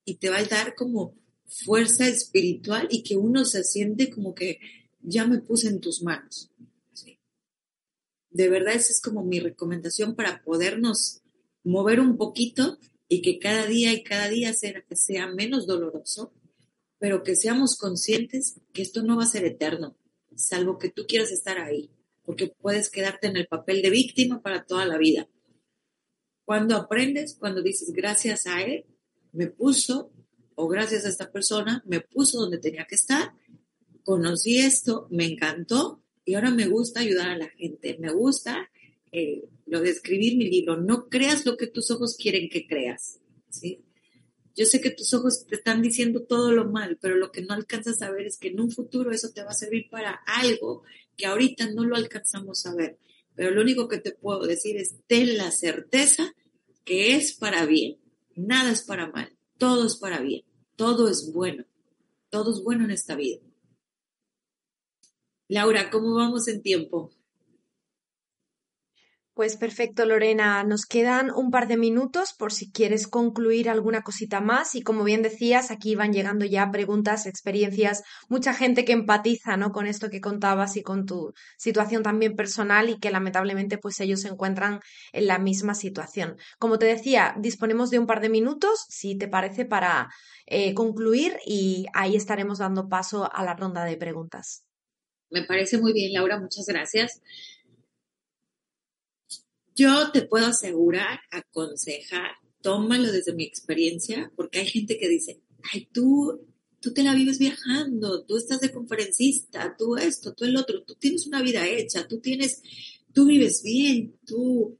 y 0.04 0.16
te 0.16 0.30
va 0.30 0.38
a 0.38 0.44
dar 0.44 0.74
como 0.74 1.14
fuerza 1.46 2.08
espiritual 2.08 2.88
y 2.90 3.02
que 3.02 3.16
uno 3.16 3.44
se 3.44 3.62
siente 3.64 4.10
como 4.10 4.34
que 4.34 4.58
ya 5.00 5.26
me 5.26 5.38
puse 5.38 5.68
en 5.68 5.80
tus 5.80 6.02
manos. 6.02 6.50
De 8.30 8.48
verdad, 8.48 8.74
esa 8.74 8.92
es 8.92 9.00
como 9.02 9.22
mi 9.22 9.40
recomendación 9.40 10.14
para 10.14 10.42
podernos 10.42 11.20
mover 11.64 12.00
un 12.00 12.16
poquito 12.16 12.78
y 13.08 13.20
que 13.20 13.38
cada 13.38 13.66
día 13.66 13.92
y 13.92 14.02
cada 14.02 14.28
día 14.28 14.54
sea, 14.54 14.82
sea 14.92 15.26
menos 15.26 15.66
doloroso, 15.66 16.32
pero 16.98 17.22
que 17.22 17.36
seamos 17.36 17.76
conscientes 17.76 18.60
que 18.72 18.80
esto 18.80 19.02
no 19.02 19.18
va 19.18 19.24
a 19.24 19.26
ser 19.26 19.44
eterno, 19.44 19.98
salvo 20.34 20.78
que 20.78 20.88
tú 20.88 21.04
quieras 21.06 21.30
estar 21.30 21.58
ahí, 21.58 21.90
porque 22.22 22.48
puedes 22.48 22.90
quedarte 22.90 23.26
en 23.26 23.36
el 23.36 23.48
papel 23.48 23.82
de 23.82 23.90
víctima 23.90 24.40
para 24.40 24.64
toda 24.64 24.86
la 24.86 24.96
vida. 24.96 25.28
Cuando 26.46 26.76
aprendes, 26.76 27.36
cuando 27.38 27.62
dices 27.62 27.92
gracias 27.92 28.46
a 28.46 28.62
él, 28.62 28.86
me 29.32 29.48
puso 29.48 30.12
o 30.54 30.68
gracias 30.68 31.04
a 31.04 31.08
esta 31.08 31.32
persona 31.32 31.82
me 31.86 32.00
puso 32.00 32.40
donde 32.40 32.58
tenía 32.58 32.86
que 32.86 32.94
estar, 32.94 33.32
conocí 34.04 34.58
esto, 34.58 35.08
me 35.10 35.24
encantó 35.24 36.02
y 36.24 36.34
ahora 36.34 36.50
me 36.50 36.66
gusta 36.66 37.00
ayudar 37.00 37.30
a 37.30 37.38
la 37.38 37.48
gente, 37.48 37.96
me 37.98 38.12
gusta 38.12 38.70
eh, 39.10 39.44
lo 39.66 39.80
de 39.80 39.90
escribir 39.90 40.36
mi 40.36 40.48
libro, 40.48 40.76
no 40.76 41.08
creas 41.08 41.44
lo 41.46 41.56
que 41.56 41.66
tus 41.66 41.90
ojos 41.90 42.16
quieren 42.16 42.48
que 42.48 42.66
creas, 42.66 43.20
¿sí? 43.48 43.84
Yo 44.54 44.66
sé 44.66 44.80
que 44.82 44.90
tus 44.90 45.14
ojos 45.14 45.46
te 45.46 45.54
están 45.56 45.80
diciendo 45.80 46.24
todo 46.24 46.52
lo 46.52 46.70
mal, 46.70 46.98
pero 47.00 47.16
lo 47.16 47.32
que 47.32 47.40
no 47.40 47.54
alcanzas 47.54 48.02
a 48.02 48.10
ver 48.10 48.26
es 48.26 48.36
que 48.36 48.48
en 48.48 48.60
un 48.60 48.70
futuro 48.70 49.10
eso 49.10 49.30
te 49.30 49.42
va 49.42 49.50
a 49.50 49.54
servir 49.54 49.88
para 49.90 50.20
algo 50.26 50.82
que 51.16 51.24
ahorita 51.24 51.70
no 51.70 51.84
lo 51.84 51.96
alcanzamos 51.96 52.66
a 52.66 52.74
ver. 52.74 52.98
Pero 53.34 53.50
lo 53.50 53.62
único 53.62 53.88
que 53.88 53.98
te 53.98 54.12
puedo 54.12 54.46
decir 54.46 54.76
es, 54.76 54.96
ten 55.06 55.38
la 55.38 55.50
certeza 55.50 56.34
que 56.84 57.16
es 57.16 57.32
para 57.32 57.64
bien, 57.64 57.96
nada 58.36 58.70
es 58.70 58.82
para 58.82 59.08
mal 59.10 59.36
todo 59.62 59.86
es 59.86 59.94
para 59.94 60.20
bien, 60.20 60.42
todo 60.74 61.08
es 61.08 61.32
bueno, 61.32 61.64
todo 62.30 62.52
es 62.52 62.64
bueno 62.64 62.84
en 62.84 62.90
esta 62.90 63.14
vida. 63.14 63.38
Laura, 65.46 65.88
¿cómo 65.88 66.16
vamos 66.16 66.48
en 66.48 66.62
tiempo? 66.62 67.12
Pues 69.34 69.56
perfecto, 69.56 70.04
Lorena. 70.04 70.62
Nos 70.62 70.84
quedan 70.84 71.30
un 71.30 71.50
par 71.50 71.66
de 71.66 71.78
minutos 71.78 72.34
por 72.34 72.52
si 72.52 72.70
quieres 72.70 73.06
concluir 73.06 73.70
alguna 73.70 74.02
cosita 74.02 74.42
más. 74.42 74.74
Y 74.74 74.82
como 74.82 75.04
bien 75.04 75.22
decías, 75.22 75.70
aquí 75.70 75.94
van 75.94 76.12
llegando 76.12 76.44
ya 76.44 76.70
preguntas, 76.70 77.24
experiencias, 77.24 78.02
mucha 78.28 78.52
gente 78.52 78.84
que 78.84 78.92
empatiza, 78.92 79.56
¿no? 79.56 79.72
Con 79.72 79.86
esto 79.86 80.10
que 80.10 80.20
contabas 80.20 80.76
y 80.76 80.82
con 80.82 81.06
tu 81.06 81.32
situación 81.56 82.02
también 82.02 82.36
personal 82.36 82.90
y 82.90 82.98
que 82.98 83.10
lamentablemente 83.10 83.78
pues 83.78 84.00
ellos 84.00 84.20
se 84.20 84.28
encuentran 84.28 84.80
en 85.12 85.26
la 85.26 85.38
misma 85.38 85.74
situación. 85.74 86.36
Como 86.58 86.78
te 86.78 86.84
decía, 86.84 87.34
disponemos 87.38 87.88
de 87.88 88.00
un 88.00 88.06
par 88.06 88.20
de 88.20 88.28
minutos, 88.28 88.84
si 88.90 89.16
te 89.16 89.28
parece, 89.28 89.64
para 89.64 90.10
eh, 90.44 90.74
concluir 90.74 91.38
y 91.46 91.86
ahí 91.94 92.16
estaremos 92.16 92.58
dando 92.58 92.86
paso 92.90 93.32
a 93.32 93.42
la 93.44 93.54
ronda 93.54 93.86
de 93.86 93.96
preguntas. 93.96 94.66
Me 95.30 95.44
parece 95.44 95.78
muy 95.78 95.94
bien, 95.94 96.12
Laura. 96.12 96.38
Muchas 96.38 96.66
gracias. 96.66 97.22
Yo 99.74 100.10
te 100.12 100.22
puedo 100.22 100.46
asegurar, 100.46 101.20
aconsejar, 101.30 102.32
tómalo 102.60 103.10
desde 103.10 103.34
mi 103.34 103.44
experiencia, 103.44 104.32
porque 104.36 104.60
hay 104.60 104.66
gente 104.66 104.98
que 104.98 105.08
dice, 105.08 105.40
ay, 105.72 105.88
tú, 105.92 106.46
tú 106.80 106.92
te 106.92 107.02
la 107.02 107.14
vives 107.14 107.38
viajando, 107.38 108.24
tú 108.24 108.36
estás 108.36 108.60
de 108.60 108.72
conferencista, 108.72 109.74
tú 109.78 109.96
esto, 109.96 110.34
tú 110.34 110.44
el 110.44 110.56
otro, 110.56 110.82
tú 110.84 110.94
tienes 110.96 111.26
una 111.26 111.42
vida 111.42 111.66
hecha, 111.66 112.06
tú 112.06 112.20
tienes, 112.20 112.62
tú 113.12 113.26
vives 113.26 113.62
bien, 113.62 114.16
tú, 114.26 114.78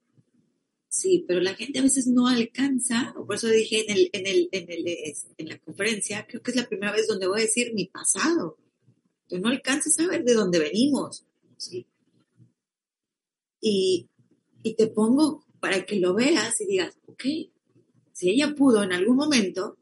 sí, 0.89 1.25
pero 1.27 1.41
la 1.41 1.55
gente 1.55 1.79
a 1.79 1.83
veces 1.83 2.07
no 2.07 2.29
alcanza, 2.29 3.15
por 3.27 3.37
eso 3.37 3.49
dije 3.49 3.85
en 3.89 3.97
el, 3.97 4.11
en 4.13 4.27
el, 4.27 4.49
en 4.53 4.71
el, 4.71 4.87
en 5.39 5.49
la 5.49 5.59
conferencia, 5.59 6.27
creo 6.29 6.43
que 6.43 6.51
es 6.51 6.57
la 6.57 6.69
primera 6.69 6.93
vez 6.93 7.07
donde 7.07 7.27
voy 7.27 7.41
a 7.41 7.45
decir 7.45 7.73
mi 7.75 7.87
pasado. 7.87 8.59
Tú 9.29 9.39
no 9.39 9.49
alcanzas 9.49 9.99
a 9.99 10.07
ver 10.07 10.25
de 10.25 10.35
dónde 10.35 10.59
venimos, 10.59 11.25
sí. 11.57 11.87
Y, 13.61 14.11
y 14.63 14.75
te 14.75 14.87
pongo 14.87 15.45
para 15.61 15.85
que 15.85 15.97
lo 15.97 16.15
veas 16.15 16.61
y 16.61 16.67
digas, 16.67 16.99
ok, 17.07 17.25
si 18.13 18.31
ella 18.31 18.55
pudo 18.55 18.83
en 18.83 18.93
algún 18.93 19.17
momento, 19.17 19.79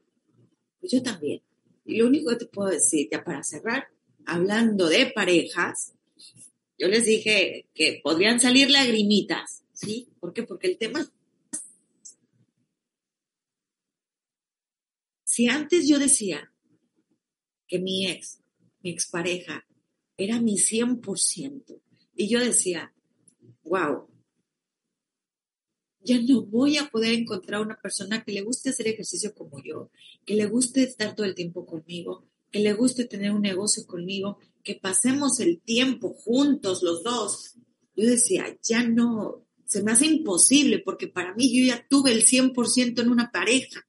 pues 0.79 0.93
yo 0.93 1.03
también. 1.03 1.43
Y 1.85 1.97
lo 1.97 2.07
único 2.07 2.31
que 2.31 2.37
te 2.37 2.47
puedo 2.47 2.71
decir, 2.71 3.09
ya 3.11 3.25
para 3.25 3.43
cerrar, 3.43 3.89
hablando 4.27 4.89
de 4.89 5.07
parejas, 5.07 5.95
yo 6.79 6.89
les 6.89 7.05
dije 7.05 7.67
que 7.75 8.01
podrían 8.03 8.41
salir 8.41 8.71
lagrimitas, 8.71 9.65
¿sí? 9.73 10.09
¿Por 10.21 10.33
qué? 10.33 10.43
Porque 10.43 10.69
el 10.69 10.79
tema... 10.79 11.11
Si 15.25 15.47
antes 15.47 15.89
yo 15.89 15.99
decía 15.99 16.53
que 17.67 17.79
mi 17.79 18.07
ex, 18.07 18.41
mi 18.83 18.91
expareja, 18.91 19.67
era 20.17 20.41
mi 20.41 20.57
100%, 20.57 21.81
y 22.15 22.29
yo 22.29 22.41
decía, 22.41 22.93
wow, 23.63 24.10
ya 26.03 26.21
no 26.21 26.43
voy 26.43 26.79
a 26.79 26.89
poder 26.89 27.13
encontrar 27.13 27.61
una 27.61 27.79
persona 27.81 28.25
que 28.25 28.33
le 28.33 28.43
guste 28.43 28.71
hacer 28.71 28.89
ejercicio 28.89 29.35
como 29.35 29.63
yo, 29.63 29.91
que 30.25 30.35
le 30.35 30.47
guste 30.47 30.83
estar 30.83 31.15
todo 31.15 31.27
el 31.27 31.35
tiempo 31.35 31.67
conmigo, 31.67 32.27
que 32.51 32.61
le 32.61 32.73
guste 32.73 33.05
tener 33.05 33.33
un 33.33 33.43
negocio 33.43 33.87
conmigo, 33.87 34.39
que 34.63 34.77
pasemos 34.77 35.41
el 35.41 35.61
tiempo 35.61 36.15
juntos 36.15 36.83
los 36.83 37.03
dos. 37.03 37.55
Yo 37.95 38.07
decía, 38.07 38.59
ya 38.63 38.83
no, 38.83 39.45
se 39.67 39.83
me 39.83 39.93
hace 39.93 40.07
imposible 40.07 40.81
porque 40.81 41.07
para 41.07 41.35
mí 41.35 41.57
yo 41.57 41.67
ya 41.67 41.87
tuve 41.89 42.13
el 42.13 42.25
100% 42.25 43.01
en 43.01 43.09
una 43.09 43.31
pareja. 43.31 43.87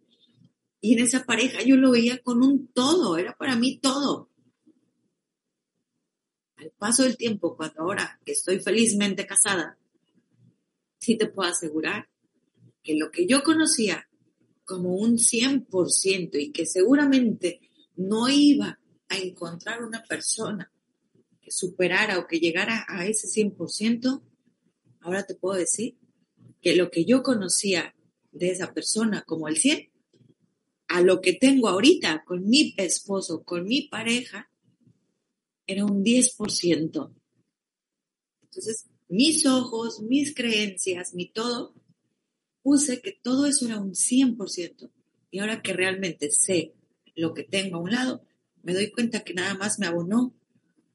Y 0.79 0.93
en 0.93 0.99
esa 0.99 1.25
pareja 1.25 1.63
yo 1.63 1.75
lo 1.77 1.91
veía 1.91 2.21
con 2.21 2.43
un 2.43 2.67
todo, 2.67 3.17
era 3.17 3.35
para 3.35 3.55
mí 3.55 3.79
todo. 3.79 4.29
Al 6.55 6.71
paso 6.77 7.03
del 7.03 7.17
tiempo, 7.17 7.55
cuando 7.55 7.81
ahora 7.81 8.19
que 8.25 8.33
estoy 8.33 8.59
felizmente 8.59 9.25
casada, 9.25 9.77
sí 11.01 11.17
te 11.17 11.27
puedo 11.27 11.49
asegurar 11.49 12.07
que 12.83 12.95
lo 12.95 13.11
que 13.11 13.25
yo 13.25 13.43
conocía 13.43 14.07
como 14.63 14.95
un 14.95 15.17
100% 15.17 16.29
y 16.39 16.51
que 16.51 16.65
seguramente 16.65 17.59
no 17.95 18.29
iba 18.29 18.79
a 19.09 19.17
encontrar 19.17 19.83
una 19.83 20.03
persona 20.03 20.71
que 21.41 21.51
superara 21.51 22.19
o 22.19 22.27
que 22.27 22.39
llegara 22.39 22.85
a 22.87 23.05
ese 23.07 23.27
100%, 23.27 24.21
ahora 25.01 25.25
te 25.25 25.35
puedo 25.35 25.57
decir 25.57 25.97
que 26.61 26.75
lo 26.75 26.91
que 26.91 27.03
yo 27.03 27.23
conocía 27.23 27.95
de 28.31 28.51
esa 28.51 28.73
persona 28.73 29.23
como 29.23 29.47
el 29.47 29.57
100, 29.57 29.91
a 30.87 31.01
lo 31.01 31.19
que 31.19 31.33
tengo 31.33 31.67
ahorita 31.67 32.23
con 32.25 32.47
mi 32.47 32.73
esposo, 32.77 33.43
con 33.43 33.65
mi 33.65 33.87
pareja, 33.87 34.49
era 35.65 35.83
un 35.83 36.03
10%. 36.03 37.13
Entonces, 38.43 38.90
mis 39.11 39.45
ojos, 39.45 40.01
mis 40.01 40.33
creencias, 40.33 41.13
mi 41.13 41.27
todo, 41.27 41.75
puse 42.63 43.01
que 43.01 43.11
todo 43.11 43.45
eso 43.45 43.65
era 43.65 43.77
un 43.77 43.91
100%. 43.91 44.89
Y 45.29 45.39
ahora 45.39 45.61
que 45.61 45.73
realmente 45.73 46.31
sé 46.31 46.73
lo 47.15 47.33
que 47.33 47.43
tengo 47.43 47.75
a 47.75 47.81
un 47.81 47.91
lado, 47.91 48.25
me 48.63 48.73
doy 48.73 48.89
cuenta 48.89 49.25
que 49.25 49.33
nada 49.33 49.53
más 49.55 49.79
me 49.79 49.85
abonó 49.85 50.33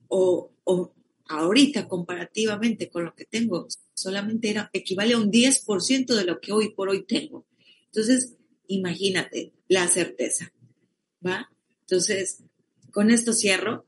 o, 0.08 0.50
o 0.64 0.94
ahorita 1.28 1.88
comparativamente 1.88 2.88
con 2.88 3.04
lo 3.04 3.14
que 3.14 3.26
tengo, 3.26 3.68
solamente 3.92 4.48
era, 4.48 4.70
equivale 4.72 5.12
a 5.12 5.18
un 5.18 5.30
10% 5.30 6.14
de 6.14 6.24
lo 6.24 6.40
que 6.40 6.52
hoy 6.52 6.70
por 6.70 6.88
hoy 6.88 7.04
tengo. 7.04 7.46
Entonces, 7.84 8.34
imagínate 8.66 9.52
la 9.68 9.88
certeza, 9.88 10.54
¿va? 11.24 11.50
Entonces, 11.80 12.42
con 12.92 13.10
esto 13.10 13.34
cierro, 13.34 13.84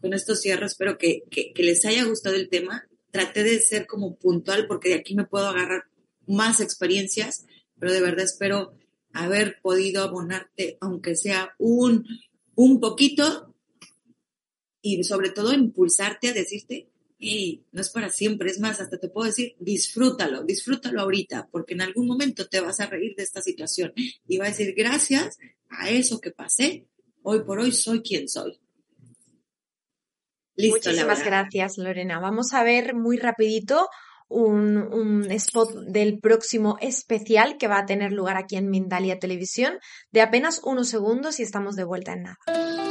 con 0.00 0.14
esto 0.14 0.34
cierro, 0.34 0.64
espero 0.64 0.96
que, 0.96 1.24
que, 1.30 1.52
que 1.52 1.62
les 1.62 1.84
haya 1.84 2.04
gustado 2.04 2.36
el 2.36 2.48
tema 2.48 2.85
traté 3.16 3.42
de 3.42 3.60
ser 3.60 3.86
como 3.86 4.16
puntual 4.16 4.66
porque 4.66 4.90
de 4.90 4.96
aquí 4.96 5.14
me 5.14 5.24
puedo 5.24 5.46
agarrar 5.46 5.84
más 6.26 6.60
experiencias, 6.60 7.46
pero 7.78 7.92
de 7.92 8.00
verdad 8.00 8.24
espero 8.24 8.74
haber 9.12 9.58
podido 9.62 10.02
abonarte, 10.02 10.76
aunque 10.80 11.16
sea 11.16 11.54
un, 11.58 12.06
un 12.54 12.80
poquito, 12.80 13.54
y 14.82 15.02
sobre 15.04 15.30
todo 15.30 15.52
impulsarte 15.52 16.28
a 16.28 16.32
decirte, 16.32 16.88
hey, 17.18 17.64
no 17.72 17.80
es 17.80 17.90
para 17.90 18.10
siempre, 18.10 18.50
es 18.50 18.60
más, 18.60 18.80
hasta 18.80 18.98
te 18.98 19.08
puedo 19.08 19.26
decir, 19.26 19.56
disfrútalo, 19.58 20.44
disfrútalo 20.44 21.00
ahorita, 21.00 21.48
porque 21.50 21.74
en 21.74 21.80
algún 21.80 22.06
momento 22.06 22.46
te 22.46 22.60
vas 22.60 22.80
a 22.80 22.86
reír 22.86 23.14
de 23.16 23.22
esta 23.22 23.40
situación 23.40 23.92
y 24.28 24.36
va 24.36 24.44
a 24.44 24.50
decir, 24.50 24.74
gracias 24.76 25.38
a 25.70 25.90
eso 25.90 26.20
que 26.20 26.30
pasé, 26.30 26.86
hoy 27.22 27.40
por 27.40 27.58
hoy 27.58 27.72
soy 27.72 28.02
quien 28.02 28.28
soy. 28.28 28.60
Muchísimas 30.56 31.24
gracias, 31.24 31.78
Lorena. 31.78 32.18
Vamos 32.20 32.52
a 32.52 32.62
ver 32.62 32.94
muy 32.94 33.16
rapidito 33.16 33.88
un, 34.28 34.78
un, 34.78 35.30
spot 35.30 35.72
del 35.86 36.18
próximo 36.18 36.76
especial 36.80 37.56
que 37.58 37.68
va 37.68 37.78
a 37.78 37.86
tener 37.86 38.12
lugar 38.12 38.36
aquí 38.36 38.56
en 38.56 38.70
Mindalia 38.70 39.18
Televisión 39.18 39.78
de 40.10 40.22
apenas 40.22 40.60
unos 40.64 40.88
segundos 40.88 41.38
y 41.38 41.42
estamos 41.42 41.76
de 41.76 41.84
vuelta 41.84 42.12
en 42.12 42.22
nada. 42.22 42.85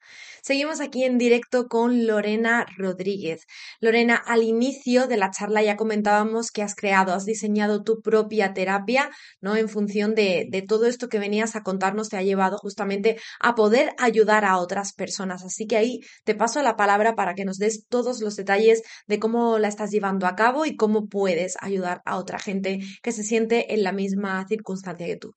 Seguimos 0.41 0.82
aquí 0.82 1.04
en 1.04 1.17
directo 1.17 1.67
con 1.67 2.08
Lorena 2.08 2.65
Rodríguez. 2.77 3.45
Lorena, 3.80 4.15
al 4.15 4.43
inicio 4.43 5.08
de 5.08 5.17
la 5.17 5.30
charla 5.30 5.62
ya 5.62 5.77
comentábamos 5.77 6.49
que 6.49 6.63
has 6.63 6.75
creado, 6.75 7.13
has 7.13 7.25
diseñado 7.25 7.84
tu 7.84 8.01
propia 8.01 8.54
terapia, 8.54 9.12
¿no? 9.39 9.56
En 9.56 9.69
función 9.69 10.15
de, 10.15 10.47
de 10.49 10.62
todo 10.63 10.88
esto 10.88 11.10
que 11.10 11.19
venías 11.19 11.56
a 11.56 11.63
contarnos, 11.63 12.10
te 12.10 12.17
ha 12.17 12.23
llevado 12.23 12.58
justamente 12.58 13.19
a 13.39 13.54
poder 13.54 13.93
ayudar 13.99 14.43
a 14.45 14.58
otras 14.58 14.93
personas. 14.93 15.43
Así 15.43 15.67
que 15.67 15.77
ahí 15.77 15.99
te 16.23 16.34
paso 16.34 16.62
la 16.63 16.75
palabra 16.75 17.15
para 17.15 17.36
que 17.36 17.45
nos 17.45 17.58
des 17.58 17.86
todos 17.88 18.19
los 18.21 18.36
detalles 18.36 18.82
de 19.08 19.19
cómo 19.19 19.60
la 19.60 19.67
estás 19.67 19.91
llevando 19.91 20.25
a 20.25 20.36
cabo 20.36 20.65
y 20.65 20.75
cómo 20.75 21.08
puedes 21.08 21.56
ayudar 21.62 22.01
a 22.06 22.17
otra 22.17 22.39
gente 22.39 22.80
que 23.04 23.12
se 23.12 23.23
siente 23.23 23.73
en 23.73 23.84
la 23.84 23.91
misma 23.91 24.45
circunstancia 24.47 25.06
que 25.06 25.17
tú. 25.17 25.36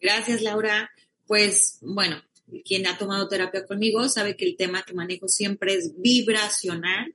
Gracias, 0.00 0.42
Laura. 0.42 0.90
Pues 1.26 1.78
bueno, 1.82 2.22
quien 2.64 2.86
ha 2.86 2.98
tomado 2.98 3.28
terapia 3.28 3.66
conmigo 3.66 4.08
sabe 4.08 4.36
que 4.36 4.46
el 4.46 4.56
tema 4.56 4.82
que 4.82 4.94
manejo 4.94 5.28
siempre 5.28 5.74
es 5.74 6.00
vibracional 6.00 7.14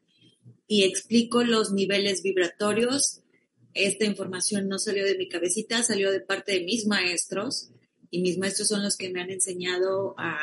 y 0.68 0.84
explico 0.84 1.44
los 1.44 1.72
niveles 1.72 2.24
vibratorios. 2.24 3.22
Esta 3.74 4.06
información 4.06 4.68
no 4.68 4.80
salió 4.80 5.06
de 5.06 5.18
mi 5.18 5.28
cabecita, 5.28 5.84
salió 5.84 6.12
de 6.12 6.20
parte 6.20 6.54
de 6.54 6.64
mis 6.64 6.86
maestros 6.86 7.70
y 8.12 8.22
mis 8.22 8.38
maestros 8.38 8.68
son 8.68 8.84
los 8.84 8.96
que 8.96 9.10
me 9.10 9.22
han 9.22 9.32
enseñado 9.32 10.14
a, 10.18 10.38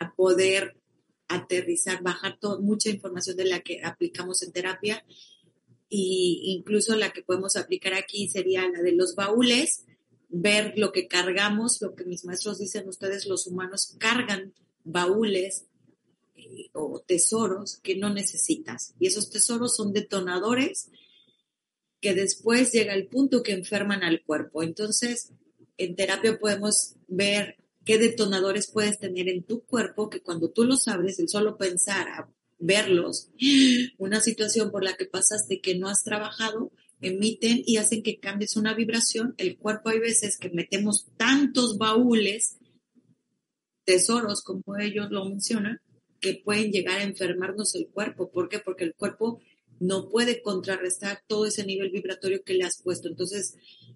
a 0.00 0.14
poder 0.14 0.76
aterrizar, 1.28 2.02
bajar 2.02 2.38
mucha 2.60 2.90
información 2.90 3.36
de 3.36 3.44
la 3.44 3.60
que 3.60 3.82
aplicamos 3.84 4.42
en 4.42 4.52
terapia 4.52 5.04
y 5.88 6.54
incluso 6.56 6.96
la 6.96 7.12
que 7.12 7.22
podemos 7.22 7.56
aplicar 7.56 7.94
aquí 7.94 8.28
sería 8.28 8.68
la 8.68 8.82
de 8.82 8.92
los 8.92 9.14
baúles, 9.14 9.84
ver 10.28 10.74
lo 10.76 10.92
que 10.92 11.08
cargamos, 11.08 11.80
lo 11.80 11.94
que 11.94 12.04
mis 12.04 12.24
maestros 12.24 12.58
dicen, 12.58 12.88
ustedes 12.88 13.26
los 13.26 13.46
humanos 13.46 13.96
cargan 13.98 14.52
baúles 14.84 15.66
eh, 16.36 16.70
o 16.72 17.00
tesoros 17.00 17.78
que 17.78 17.96
no 17.96 18.12
necesitas. 18.12 18.94
Y 18.98 19.06
esos 19.06 19.30
tesoros 19.30 19.76
son 19.76 19.92
detonadores 19.92 20.90
que 22.00 22.14
después 22.14 22.72
llega 22.72 22.94
el 22.94 23.08
punto 23.08 23.42
que 23.42 23.52
enferman 23.52 24.04
al 24.04 24.22
cuerpo. 24.22 24.62
Entonces, 24.62 25.32
en 25.78 25.96
terapia 25.96 26.38
podemos 26.38 26.94
ver 27.08 27.56
qué 27.84 27.98
detonadores 27.98 28.70
puedes 28.70 28.98
tener 28.98 29.28
en 29.28 29.42
tu 29.42 29.64
cuerpo 29.64 30.10
que 30.10 30.20
cuando 30.20 30.50
tú 30.50 30.64
los 30.64 30.88
abres, 30.88 31.18
el 31.18 31.28
solo 31.28 31.56
pensar 31.56 32.08
a 32.08 32.30
verlos, 32.58 33.30
una 33.98 34.20
situación 34.20 34.70
por 34.70 34.84
la 34.84 34.96
que 34.96 35.06
pasaste 35.06 35.60
que 35.60 35.76
no 35.76 35.88
has 35.88 36.04
trabajado, 36.04 36.72
emiten 37.00 37.62
y 37.64 37.76
hacen 37.76 38.02
que 38.02 38.18
cambies 38.18 38.56
una 38.56 38.74
vibración. 38.74 39.34
El 39.38 39.56
cuerpo 39.56 39.90
hay 39.90 40.00
veces 40.00 40.38
que 40.38 40.50
metemos 40.50 41.06
tantos 41.16 41.78
baúles, 41.78 42.58
tesoros, 43.84 44.42
como 44.42 44.76
ellos 44.78 45.10
lo 45.10 45.24
mencionan, 45.24 45.80
que 46.20 46.34
pueden 46.44 46.72
llegar 46.72 46.98
a 46.98 47.04
enfermarnos 47.04 47.74
el 47.74 47.88
cuerpo. 47.88 48.30
¿Por 48.30 48.48
qué? 48.48 48.58
Porque 48.58 48.84
el 48.84 48.94
cuerpo 48.94 49.40
no 49.80 50.08
puede 50.08 50.42
contrarrestar 50.42 51.22
todo 51.26 51.46
ese 51.46 51.64
nivel 51.64 51.90
vibratorio 51.90 52.42
que 52.42 52.54
le 52.54 52.64
has 52.64 52.82
puesto. 52.82 53.08
Entonces, 53.08 53.54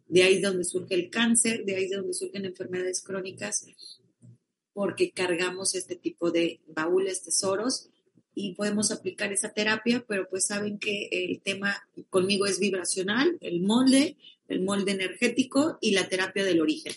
de 0.09 0.23
ahí 0.23 0.35
es 0.37 0.43
donde 0.43 0.65
surge 0.65 0.95
el 0.95 1.11
cáncer, 1.11 1.65
de 1.65 1.77
ahí 1.77 1.85
es 1.85 1.91
donde 1.91 2.15
surgen 2.15 2.45
enfermedades 2.45 3.03
crónicas, 3.03 3.67
porque 4.73 5.11
cargamos 5.11 5.75
este 5.75 5.97
tipo 5.97 6.31
de 6.31 6.61
baúles, 6.67 7.25
tesoros, 7.25 7.89
y 8.35 8.55
podemos 8.55 8.91
aplicar 8.91 9.33
esa 9.33 9.51
terapia, 9.51 10.05
pero 10.07 10.29
pues 10.29 10.47
saben 10.47 10.79
que 10.79 11.09
el 11.11 11.41
tema 11.41 11.87
conmigo 12.11 12.47
es 12.47 12.59
vibracional, 12.59 13.37
el 13.41 13.61
molde, 13.61 14.17
el 14.49 14.63
molde 14.63 14.93
energético 14.93 15.79
y 15.81 15.93
la 15.93 16.09
terapia 16.09 16.45
del 16.45 16.61
origen. 16.61 16.95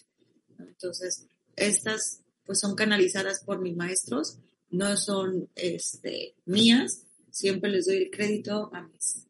Entonces, 0.59 1.27
estas 1.55 2.21
pues 2.45 2.59
son 2.59 2.75
canalizadas 2.75 3.43
por 3.43 3.59
mis 3.59 3.75
maestros, 3.75 4.37
no 4.69 4.95
son 4.97 5.49
este, 5.55 6.35
mías, 6.45 7.03
siempre 7.31 7.71
les 7.71 7.87
doy 7.87 7.97
el 7.97 8.11
crédito 8.11 8.69
a 8.73 8.87
mis 8.87 9.25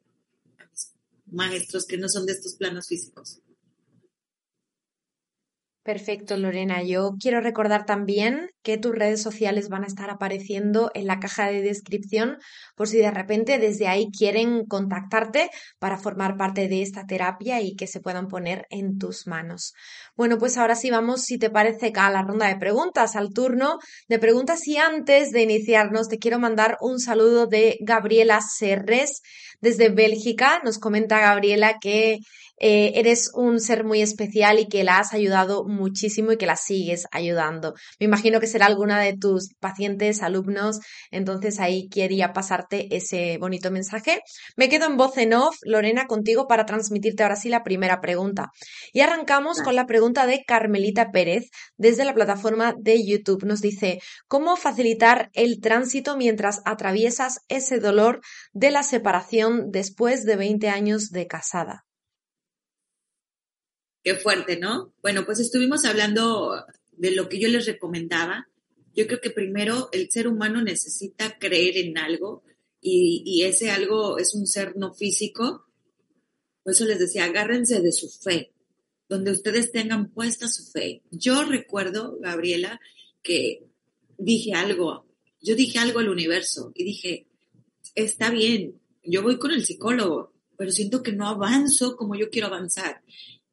maestros 1.31 1.85
que 1.85 1.97
no 1.97 2.09
son 2.09 2.25
de 2.25 2.33
estos 2.33 2.55
planos 2.55 2.87
físicos. 2.87 3.39
Perfecto, 5.85 6.35
Lorena. 6.35 6.81
Yo 6.81 7.11
quiero 7.21 7.41
recordar 7.41 7.85
también 7.85 8.49
que 8.63 8.79
tus 8.79 8.95
redes 8.95 9.21
sociales 9.21 9.69
van 9.69 9.83
a 9.83 9.85
estar 9.85 10.09
apareciendo 10.09 10.89
en 10.95 11.05
la 11.05 11.19
caja 11.19 11.45
de 11.45 11.61
descripción 11.61 12.39
por 12.75 12.87
si 12.87 12.97
de 12.97 13.11
repente 13.11 13.59
desde 13.59 13.87
ahí 13.87 14.07
quieren 14.09 14.65
contactarte 14.65 15.51
para 15.77 15.99
formar 15.99 16.37
parte 16.37 16.67
de 16.67 16.81
esta 16.81 17.05
terapia 17.05 17.61
y 17.61 17.75
que 17.75 17.85
se 17.85 17.99
puedan 17.99 18.29
poner 18.29 18.65
en 18.71 18.97
tus 18.97 19.27
manos. 19.27 19.75
Bueno, 20.15 20.39
pues 20.39 20.57
ahora 20.57 20.73
sí 20.75 20.89
vamos, 20.89 21.21
si 21.21 21.37
te 21.37 21.51
parece, 21.51 21.93
a 21.95 22.09
la 22.09 22.23
ronda 22.23 22.47
de 22.47 22.55
preguntas, 22.55 23.15
al 23.15 23.29
turno 23.29 23.77
de 24.07 24.17
preguntas 24.17 24.67
y 24.67 24.77
antes 24.77 25.29
de 25.29 25.43
iniciarnos 25.43 26.07
te 26.07 26.17
quiero 26.17 26.39
mandar 26.39 26.79
un 26.81 26.99
saludo 26.99 27.45
de 27.45 27.77
Gabriela 27.81 28.41
Serres 28.41 29.21
desde 29.61 29.89
Bélgica. 29.89 30.61
Nos 30.63 30.79
comenta 30.79 31.19
Gabriela 31.19 31.77
que 31.79 32.17
eh, 32.57 32.93
eres 32.95 33.31
un 33.33 33.59
ser 33.59 33.83
muy 33.83 34.01
especial 34.01 34.59
y 34.59 34.67
que 34.67 34.83
la 34.83 34.99
has 34.99 35.13
ayudado 35.13 35.65
muchísimo 35.65 36.31
y 36.31 36.37
que 36.37 36.45
la 36.45 36.55
sigues 36.55 37.05
ayudando. 37.11 37.73
Me 37.99 38.05
imagino 38.05 38.39
que 38.39 38.47
será 38.47 38.65
alguna 38.65 38.99
de 38.99 39.17
tus 39.17 39.53
pacientes, 39.59 40.21
alumnos, 40.21 40.79
entonces 41.11 41.59
ahí 41.59 41.89
quería 41.89 42.33
pasarte 42.33 42.95
ese 42.95 43.37
bonito 43.37 43.71
mensaje. 43.71 44.21
Me 44.55 44.69
quedo 44.69 44.85
en 44.85 44.97
voz 44.97 45.17
en 45.17 45.33
off, 45.33 45.57
Lorena, 45.63 46.07
contigo 46.07 46.47
para 46.47 46.65
transmitirte 46.65 47.23
ahora 47.23 47.35
sí 47.35 47.49
la 47.49 47.63
primera 47.63 48.01
pregunta. 48.01 48.51
Y 48.93 49.01
arrancamos 49.01 49.61
con 49.61 49.75
la 49.75 49.85
pregunta 49.85 50.25
de 50.25 50.43
Carmelita 50.45 51.11
Pérez 51.11 51.49
desde 51.77 52.05
la 52.05 52.13
plataforma 52.13 52.73
de 52.77 53.05
YouTube. 53.05 53.43
Nos 53.45 53.61
dice, 53.61 53.99
¿cómo 54.27 54.55
facilitar 54.55 55.29
el 55.33 55.59
tránsito 55.59 56.17
mientras 56.17 56.61
atraviesas 56.65 57.39
ese 57.47 57.79
dolor 57.79 58.21
de 58.53 58.71
la 58.71 58.83
separación 58.83 59.71
después 59.71 60.23
de 60.25 60.35
20 60.35 60.69
años 60.69 61.09
de 61.09 61.27
casada? 61.27 61.84
Qué 64.05 64.13
fuerte, 64.13 64.55
¿no? 64.59 64.93
Bueno, 65.01 65.25
pues 65.25 65.39
estuvimos 65.39 65.83
hablando 65.83 66.63
de 66.91 67.09
lo 67.09 67.27
que 67.27 67.39
yo 67.39 67.47
les 67.47 67.65
recomendaba. 67.65 68.47
Yo 68.93 69.07
creo 69.07 69.19
que 69.19 69.31
primero 69.31 69.89
el 69.93 70.11
ser 70.11 70.27
humano 70.27 70.61
necesita 70.61 71.39
creer 71.39 71.75
en 71.77 71.97
algo 71.97 72.43
y, 72.79 73.41
ese 73.45 73.71
algo 73.71 74.19
es 74.19 74.35
un 74.35 74.45
ser 74.45 74.77
no 74.77 74.93
físico. 74.93 75.65
Por 76.61 76.73
eso 76.73 76.85
les 76.85 76.99
decía, 76.99 77.25
agárrense 77.25 77.81
de 77.81 77.91
su 77.91 78.07
fe, 78.07 78.53
donde 79.09 79.31
ustedes 79.31 79.71
tengan 79.71 80.11
puesta 80.11 80.47
su 80.49 80.71
fe. 80.71 81.01
Yo 81.09 81.43
recuerdo, 81.43 82.19
Gabriela, 82.19 82.79
que 83.23 83.63
dije 84.19 84.53
algo, 84.53 85.07
yo 85.41 85.55
dije 85.55 85.79
algo 85.79 85.97
al 85.97 86.09
universo 86.09 86.71
y 86.75 86.83
dije, 86.83 87.25
está 87.95 88.29
bien, 88.29 88.79
yo 89.03 89.23
voy 89.23 89.39
con 89.39 89.49
el 89.49 89.65
psicólogo, 89.65 90.31
pero 90.59 90.71
siento 90.71 91.01
que 91.01 91.11
no 91.11 91.27
avanzo 91.27 91.97
como 91.97 92.13
yo 92.13 92.29
quiero 92.29 92.49
avanzar 92.49 93.01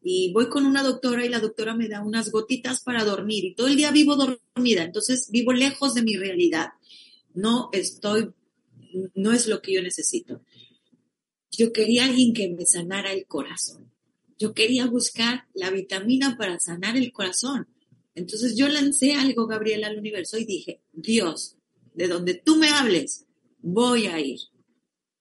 y 0.03 0.33
voy 0.33 0.49
con 0.49 0.67
una 0.67 0.83
doctora 0.83 1.25
y 1.25 1.29
la 1.29 1.39
doctora 1.39 1.75
me 1.75 1.89
da 1.89 2.03
unas 2.03 2.31
gotitas 2.31 2.83
para 2.83 3.05
dormir 3.05 3.45
y 3.45 3.55
todo 3.55 3.69
el 3.69 3.77
día 3.77 3.93
vivo 3.93 4.17
dormida, 4.17 4.83
entonces 4.83 5.31
vivo 5.31 5.53
lejos 5.53 5.95
de 5.95 6.03
mi 6.03 6.17
realidad. 6.17 6.71
No 7.35 7.71
estoy, 7.73 8.31
no 9.15 9.33
es 9.33 9.47
lo 9.47 9.63
que 9.63 9.75
yo 9.75 9.83
necesito. 9.83 10.43
Yo 11.51 11.73
quería 11.73 12.07
alguien 12.07 12.33
que 12.33 12.49
me 12.49 12.67
sanara 12.67 13.13
el 13.13 13.27
corazón. 13.27 13.93
Yo 14.39 14.55
quería 14.55 14.87
buscar 14.87 15.45
la 15.55 15.71
vitamina 15.71 16.37
para 16.37 16.59
sanar 16.59 16.97
el 16.97 17.13
corazón. 17.13 17.69
Entonces 18.15 18.57
yo 18.57 18.69
lancé 18.69 19.15
algo, 19.15 19.47
Gabriela, 19.47 19.87
al 19.87 19.99
universo 19.99 20.37
y 20.37 20.45
dije, 20.45 20.81
Dios, 20.93 21.57
de 21.95 22.09
donde 22.09 22.35
tú 22.35 22.57
me 22.57 22.69
hables, 22.69 23.27
voy 23.61 24.07
a 24.07 24.19
ir. 24.21 24.41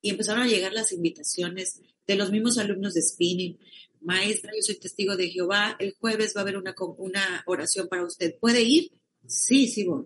Y 0.02 0.10
empezaron 0.10 0.44
a 0.44 0.48
llegar 0.48 0.74
las 0.74 0.91
invitaciones 0.91 1.82
de 2.08 2.15
los 2.15 2.32
mismos 2.32 2.58
alumnos 2.58 2.96
de 2.96 3.02
spinning, 3.04 3.58
maestra, 4.01 4.51
yo 4.55 4.61
soy 4.61 4.75
testigo 4.75 5.15
de 5.15 5.29
Jehová, 5.29 5.75
el 5.79 5.95
jueves 5.99 6.33
va 6.35 6.41
a 6.41 6.43
haber 6.43 6.57
una, 6.57 7.43
oración 7.45 7.87
para 7.87 8.05
usted. 8.05 8.35
¿Puede 8.39 8.61
ir? 8.63 8.91
Sí, 9.25 9.67
sí 9.67 9.85
voy. 9.85 10.05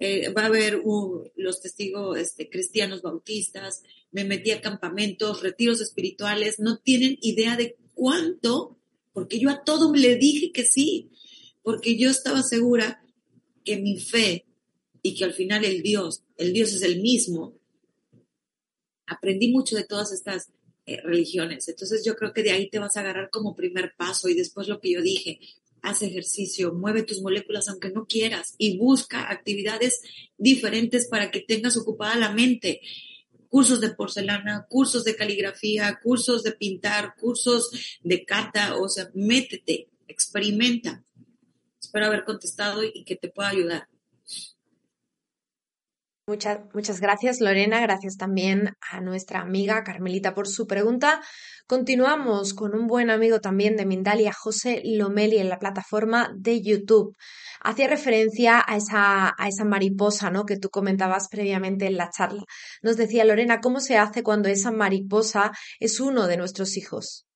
Eh, 0.00 0.32
va 0.32 0.42
a 0.42 0.46
haber 0.46 0.80
los 1.36 1.60
testigos 1.60 2.18
este, 2.18 2.48
cristianos 2.48 3.02
bautistas, 3.02 3.82
me 4.12 4.24
metí 4.24 4.52
a 4.52 4.60
campamentos, 4.60 5.42
retiros 5.42 5.80
espirituales, 5.80 6.60
no 6.60 6.78
tienen 6.78 7.18
idea 7.20 7.56
de 7.56 7.76
cuánto, 7.94 8.78
porque 9.12 9.40
yo 9.40 9.50
a 9.50 9.64
todo 9.64 9.92
le 9.92 10.16
dije 10.16 10.52
que 10.52 10.64
sí, 10.64 11.10
porque 11.62 11.96
yo 11.96 12.10
estaba 12.10 12.42
segura 12.42 13.02
que 13.64 13.76
mi 13.76 13.98
fe 13.98 14.46
y 15.02 15.14
que 15.14 15.24
al 15.24 15.34
final 15.34 15.64
el 15.64 15.82
Dios, 15.82 16.22
el 16.36 16.52
Dios 16.52 16.72
es 16.72 16.82
el 16.82 17.00
mismo. 17.00 17.58
Aprendí 19.06 19.48
mucho 19.48 19.74
de 19.74 19.84
todas 19.84 20.12
estas 20.12 20.50
religiones. 20.96 21.68
Entonces 21.68 22.04
yo 22.04 22.16
creo 22.16 22.32
que 22.32 22.42
de 22.42 22.52
ahí 22.52 22.68
te 22.68 22.78
vas 22.78 22.96
a 22.96 23.00
agarrar 23.00 23.30
como 23.30 23.54
primer 23.54 23.94
paso 23.96 24.28
y 24.28 24.34
después 24.34 24.68
lo 24.68 24.80
que 24.80 24.92
yo 24.92 25.02
dije, 25.02 25.40
haz 25.82 26.02
ejercicio, 26.02 26.72
mueve 26.74 27.02
tus 27.02 27.22
moléculas 27.22 27.68
aunque 27.68 27.90
no 27.90 28.06
quieras 28.06 28.54
y 28.58 28.78
busca 28.78 29.30
actividades 29.30 30.02
diferentes 30.36 31.08
para 31.08 31.30
que 31.30 31.40
tengas 31.40 31.76
ocupada 31.76 32.16
la 32.16 32.32
mente. 32.32 32.80
Cursos 33.48 33.80
de 33.80 33.90
porcelana, 33.90 34.66
cursos 34.68 35.04
de 35.04 35.16
caligrafía, 35.16 35.98
cursos 36.02 36.42
de 36.42 36.52
pintar, 36.52 37.14
cursos 37.18 37.98
de 38.02 38.24
cata, 38.24 38.76
o 38.76 38.88
sea, 38.88 39.10
métete, 39.14 39.88
experimenta. 40.06 41.02
Espero 41.80 42.06
haber 42.06 42.24
contestado 42.24 42.82
y 42.84 43.04
que 43.04 43.16
te 43.16 43.28
pueda 43.28 43.48
ayudar. 43.48 43.88
Muchas, 46.28 46.60
muchas 46.74 47.00
gracias, 47.00 47.40
Lorena. 47.40 47.80
Gracias 47.80 48.18
también 48.18 48.76
a 48.82 49.00
nuestra 49.00 49.40
amiga 49.40 49.82
Carmelita 49.82 50.34
por 50.34 50.46
su 50.46 50.66
pregunta. 50.66 51.22
Continuamos 51.66 52.52
con 52.52 52.74
un 52.74 52.86
buen 52.86 53.08
amigo 53.08 53.40
también 53.40 53.76
de 53.76 53.86
Mindalia, 53.86 54.34
José 54.34 54.82
Lomeli, 54.84 55.38
en 55.38 55.48
la 55.48 55.58
plataforma 55.58 56.30
de 56.36 56.60
YouTube. 56.60 57.16
Hacía 57.62 57.88
referencia 57.88 58.62
a 58.66 58.76
esa, 58.76 59.34
a 59.38 59.48
esa 59.48 59.64
mariposa 59.64 60.30
¿no? 60.30 60.44
que 60.44 60.58
tú 60.58 60.68
comentabas 60.68 61.28
previamente 61.30 61.86
en 61.86 61.96
la 61.96 62.10
charla. 62.10 62.42
Nos 62.82 62.98
decía 62.98 63.24
Lorena, 63.24 63.62
¿cómo 63.62 63.80
se 63.80 63.96
hace 63.96 64.22
cuando 64.22 64.50
esa 64.50 64.70
mariposa 64.70 65.52
es 65.80 65.98
uno 65.98 66.26
de 66.26 66.36
nuestros 66.36 66.76
hijos? 66.76 67.26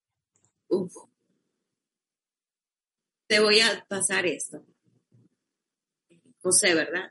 Te 3.27 3.41
voy 3.41 3.61
a 3.61 3.87
pasar 3.89 4.27
esto. 4.27 4.63
José, 6.43 6.75
¿verdad? 6.75 7.11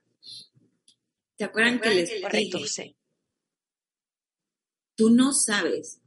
¿Se 1.41 1.45
acuerdan 1.45 1.81
que 1.81 1.89
les 1.89 2.21
Correcto, 2.21 2.59
dije? 2.59 2.95
Tú 4.95 5.09
no 5.09 5.33
sabes 5.33 5.99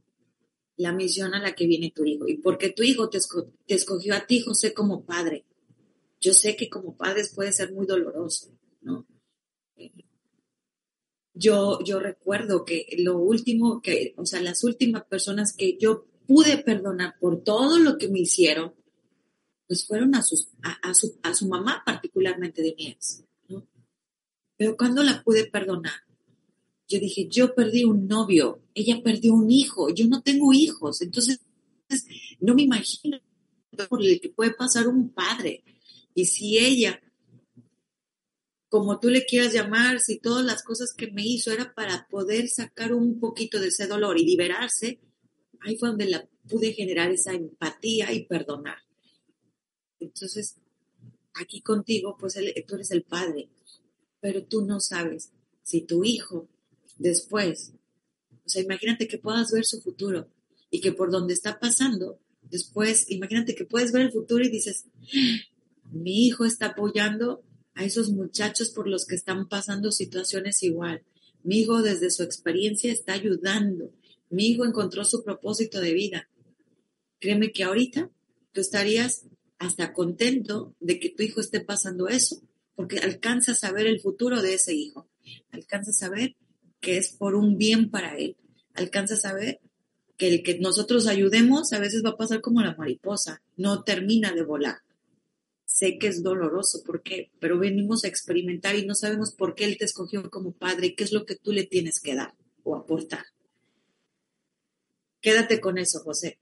la 0.77 0.93
misión 0.93 1.33
a 1.33 1.41
la 1.41 1.53
que 1.53 1.67
viene 1.67 1.91
tu 1.91 2.05
hijo 2.05 2.25
y 2.25 2.37
porque 2.37 2.69
tu 2.69 2.83
hijo 2.83 3.09
te, 3.09 3.17
escogió 3.67 4.15
a 4.15 4.25
ti, 4.25 4.39
José, 4.39 4.73
como 4.73 5.03
padre. 5.03 5.43
Yo 6.21 6.31
sé 6.31 6.55
que 6.55 6.69
como 6.69 6.95
padres 6.95 7.33
puede 7.35 7.51
ser 7.51 7.73
muy 7.73 7.85
doloroso, 7.85 8.57
¿no? 8.79 9.05
Yo, 11.33 11.79
yo 11.83 11.99
recuerdo 11.99 12.63
que 12.63 12.87
lo 12.99 13.17
último 13.17 13.81
que, 13.81 14.13
o 14.15 14.25
sea, 14.25 14.41
las 14.41 14.63
últimas 14.63 15.03
personas 15.03 15.51
que 15.51 15.77
yo 15.77 16.07
pude 16.25 16.59
perdonar 16.59 17.19
por 17.19 17.43
todo 17.43 17.77
lo 17.77 17.97
que 17.97 18.07
me 18.07 18.21
hicieron, 18.21 18.73
pues 19.67 19.85
fueron 19.85 20.15
a, 20.15 20.21
sus, 20.21 20.47
a, 20.61 20.93
su, 20.93 21.19
a 21.23 21.33
su 21.33 21.45
mamá, 21.49 21.83
particularmente 21.85 22.61
de 22.61 22.73
mi 22.77 22.87
pero 24.57 24.77
cuando 24.77 25.03
la 25.03 25.23
pude 25.23 25.45
perdonar, 25.45 26.05
yo 26.87 26.99
dije, 26.99 27.27
yo 27.27 27.55
perdí 27.55 27.83
un 27.83 28.07
novio, 28.07 28.61
ella 28.73 29.01
perdió 29.03 29.33
un 29.33 29.49
hijo, 29.49 29.89
yo 29.89 30.07
no 30.07 30.21
tengo 30.21 30.53
hijos, 30.53 31.01
entonces 31.01 31.41
no 32.39 32.53
me 32.53 32.63
imagino 32.63 33.19
por 33.89 34.03
el 34.03 34.21
que 34.21 34.29
puede 34.29 34.51
pasar 34.51 34.87
un 34.87 35.09
padre. 35.09 35.63
Y 36.13 36.25
si 36.25 36.57
ella, 36.57 37.01
como 38.69 38.99
tú 38.99 39.09
le 39.09 39.25
quieras 39.25 39.53
llamar, 39.53 39.99
si 39.99 40.19
todas 40.19 40.45
las 40.45 40.63
cosas 40.63 40.93
que 40.93 41.11
me 41.11 41.25
hizo 41.25 41.51
era 41.51 41.73
para 41.73 42.07
poder 42.07 42.47
sacar 42.47 42.93
un 42.93 43.19
poquito 43.19 43.59
de 43.59 43.67
ese 43.67 43.87
dolor 43.87 44.19
y 44.19 44.25
liberarse, 44.25 44.99
ahí 45.61 45.77
fue 45.77 45.89
donde 45.89 46.09
la 46.09 46.27
pude 46.47 46.73
generar 46.73 47.11
esa 47.11 47.33
empatía 47.33 48.13
y 48.13 48.25
perdonar. 48.25 48.77
Entonces, 49.99 50.57
aquí 51.33 51.61
contigo, 51.61 52.15
pues 52.17 52.35
tú 52.67 52.75
eres 52.75 52.91
el 52.91 53.03
padre 53.03 53.49
pero 54.25 54.43
tú 54.43 54.65
no 54.65 54.79
sabes 54.79 55.29
si 55.61 55.81
tu 55.81 56.03
hijo 56.03 56.49
después, 56.97 57.73
o 58.43 58.49
sea, 58.49 58.63
imagínate 58.63 59.07
que 59.07 59.19
puedas 59.19 59.51
ver 59.51 59.65
su 59.65 59.81
futuro 59.81 60.31
y 60.71 60.81
que 60.81 60.91
por 60.91 61.11
donde 61.11 61.35
está 61.35 61.59
pasando, 61.59 62.19
después, 62.41 63.05
imagínate 63.11 63.53
que 63.53 63.65
puedes 63.65 63.91
ver 63.91 64.01
el 64.01 64.11
futuro 64.11 64.43
y 64.43 64.49
dices, 64.49 64.85
mi 65.91 66.25
hijo 66.25 66.43
está 66.43 66.69
apoyando 66.69 67.43
a 67.75 67.83
esos 67.83 68.09
muchachos 68.09 68.69
por 68.69 68.87
los 68.87 69.05
que 69.05 69.13
están 69.13 69.47
pasando 69.47 69.91
situaciones 69.91 70.63
igual. 70.63 71.03
Mi 71.43 71.59
hijo 71.59 71.83
desde 71.83 72.09
su 72.09 72.23
experiencia 72.23 72.91
está 72.91 73.13
ayudando. 73.13 73.91
Mi 74.31 74.47
hijo 74.47 74.65
encontró 74.65 75.05
su 75.05 75.23
propósito 75.23 75.79
de 75.81 75.93
vida. 75.93 76.29
Créeme 77.19 77.51
que 77.51 77.63
ahorita 77.63 78.09
tú 78.53 78.61
estarías 78.61 79.27
hasta 79.59 79.93
contento 79.93 80.73
de 80.79 80.99
que 80.99 81.09
tu 81.09 81.21
hijo 81.21 81.41
esté 81.41 81.59
pasando 81.59 82.07
eso 82.07 82.41
porque 82.75 82.99
alcanzas 82.99 83.63
a 83.63 83.71
ver 83.71 83.87
el 83.87 84.01
futuro 84.01 84.41
de 84.41 84.53
ese 84.53 84.73
hijo, 84.73 85.09
alcanzas 85.51 86.01
a 86.03 86.09
ver 86.09 86.35
que 86.79 86.97
es 86.97 87.13
por 87.13 87.35
un 87.35 87.57
bien 87.57 87.89
para 87.89 88.17
él, 88.17 88.37
alcanzas 88.73 89.25
a 89.25 89.33
ver 89.33 89.59
que 90.17 90.27
el 90.27 90.43
que 90.43 90.59
nosotros 90.59 91.07
ayudemos 91.07 91.73
a 91.73 91.79
veces 91.79 92.03
va 92.05 92.11
a 92.11 92.17
pasar 92.17 92.41
como 92.41 92.61
la 92.61 92.75
mariposa, 92.75 93.41
no 93.57 93.83
termina 93.83 94.33
de 94.33 94.43
volar. 94.43 94.77
Sé 95.65 95.97
que 95.97 96.07
es 96.07 96.23
doloroso, 96.23 96.83
¿por 96.83 97.01
qué? 97.01 97.31
Pero 97.39 97.57
venimos 97.57 98.05
a 98.05 98.07
experimentar 98.07 98.75
y 98.75 98.85
no 98.85 98.95
sabemos 98.95 99.33
por 99.33 99.55
qué 99.55 99.65
Él 99.65 99.77
te 99.77 99.85
escogió 99.85 100.29
como 100.29 100.53
padre 100.53 100.95
qué 100.95 101.03
es 101.03 101.11
lo 101.11 101.25
que 101.25 101.35
tú 101.35 101.51
le 101.51 101.65
tienes 101.65 101.99
que 101.99 102.15
dar 102.15 102.33
o 102.63 102.75
aportar. 102.75 103.25
Quédate 105.19 105.59
con 105.59 105.77
eso, 105.77 105.99
José. 106.01 106.37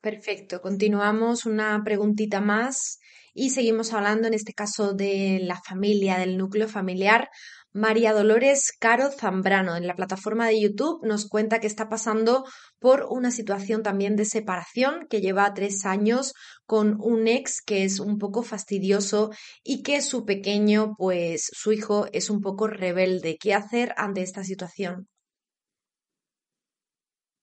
Perfecto, 0.00 0.60
continuamos 0.60 1.46
una 1.46 1.82
preguntita 1.82 2.40
más 2.42 2.98
y 3.34 3.50
seguimos 3.50 3.92
hablando 3.92 4.28
en 4.28 4.34
este 4.34 4.54
caso 4.54 4.94
de 4.94 5.40
la 5.42 5.60
familia, 5.60 6.18
del 6.18 6.38
núcleo 6.38 6.68
familiar. 6.68 7.28
María 7.72 8.12
Dolores 8.12 8.70
Caro 8.78 9.10
Zambrano 9.10 9.76
en 9.76 9.88
la 9.88 9.96
plataforma 9.96 10.46
de 10.46 10.60
YouTube 10.60 11.04
nos 11.04 11.28
cuenta 11.28 11.58
que 11.58 11.66
está 11.66 11.88
pasando 11.88 12.44
por 12.78 13.06
una 13.10 13.32
situación 13.32 13.82
también 13.82 14.14
de 14.14 14.24
separación 14.24 15.08
que 15.10 15.20
lleva 15.20 15.52
tres 15.54 15.84
años 15.84 16.34
con 16.66 16.96
un 17.00 17.26
ex 17.26 17.60
que 17.60 17.82
es 17.82 17.98
un 17.98 18.18
poco 18.18 18.44
fastidioso 18.44 19.32
y 19.64 19.82
que 19.82 20.00
su 20.02 20.24
pequeño, 20.24 20.94
pues 20.96 21.50
su 21.52 21.72
hijo 21.72 22.06
es 22.12 22.30
un 22.30 22.40
poco 22.40 22.68
rebelde. 22.68 23.36
¿Qué 23.40 23.54
hacer 23.54 23.92
ante 23.96 24.22
esta 24.22 24.44
situación? 24.44 25.08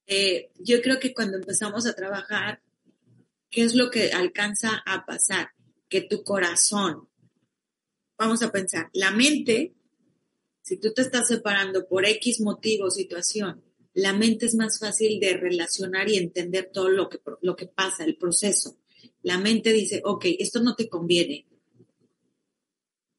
Eh, 0.07 0.49
yo 0.55 0.81
creo 0.81 0.97
que 0.99 1.13
cuando 1.13 1.37
empezamos 1.37 1.85
a 1.85 1.93
trabajar, 1.93 2.61
¿qué 3.49 3.63
es 3.63 3.75
lo 3.75 3.91
que 3.91 4.13
alcanza 4.13 4.81
a 4.85 5.05
pasar? 5.05 5.49
Que 5.91 6.01
tu 6.01 6.23
corazón. 6.23 7.09
Vamos 8.17 8.41
a 8.41 8.51
pensar, 8.51 8.89
la 8.93 9.11
mente, 9.11 9.75
si 10.63 10.77
tú 10.77 10.93
te 10.93 11.01
estás 11.01 11.27
separando 11.27 11.85
por 11.87 12.05
X 12.05 12.39
motivo 12.39 12.89
situación, 12.89 13.61
la 13.93 14.13
mente 14.13 14.45
es 14.45 14.55
más 14.55 14.79
fácil 14.79 15.19
de 15.19 15.35
relacionar 15.35 16.09
y 16.09 16.15
entender 16.15 16.69
todo 16.71 16.87
lo 16.87 17.09
que, 17.09 17.19
lo 17.41 17.57
que 17.57 17.67
pasa, 17.67 18.05
el 18.05 18.15
proceso. 18.15 18.77
La 19.21 19.37
mente 19.37 19.73
dice, 19.73 20.01
ok, 20.05 20.25
esto 20.39 20.61
no 20.61 20.75
te 20.75 20.87
conviene. 20.87 21.45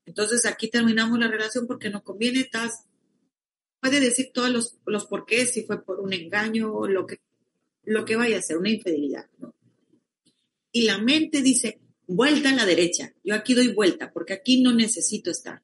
Entonces 0.07 0.47
aquí 0.47 0.71
terminamos 0.71 1.19
la 1.19 1.29
relación 1.29 1.67
porque 1.67 1.91
no 1.91 2.03
conviene, 2.03 2.41
estás, 2.41 2.87
puede 3.81 4.01
decir 4.01 4.31
todos 4.33 4.49
los, 4.49 4.79
los 4.87 5.05
porqués, 5.05 5.53
si 5.53 5.65
fue 5.65 5.85
por 5.85 6.01
un 6.01 6.15
engaño 6.15 6.73
o 6.73 6.89
lo 6.89 7.07
que, 7.07 7.21
lo 7.85 8.07
que 8.07 8.17
vaya 8.17 8.39
a 8.39 8.43
ser, 8.43 8.57
una 8.57 8.71
infidelidad. 8.71 9.29
Y 10.73 10.85
la 10.85 10.97
mente 10.97 11.43
dice, 11.43 11.82
vuelta 12.17 12.51
a 12.51 12.55
la 12.55 12.67
derecha. 12.67 13.13
Yo 13.25 13.35
aquí 13.35 13.55
doy 13.55 13.69
vuelta 13.69 14.13
porque 14.13 14.33
aquí 14.33 14.63
no 14.63 14.73
necesito 14.73 15.31
estar. 15.31 15.63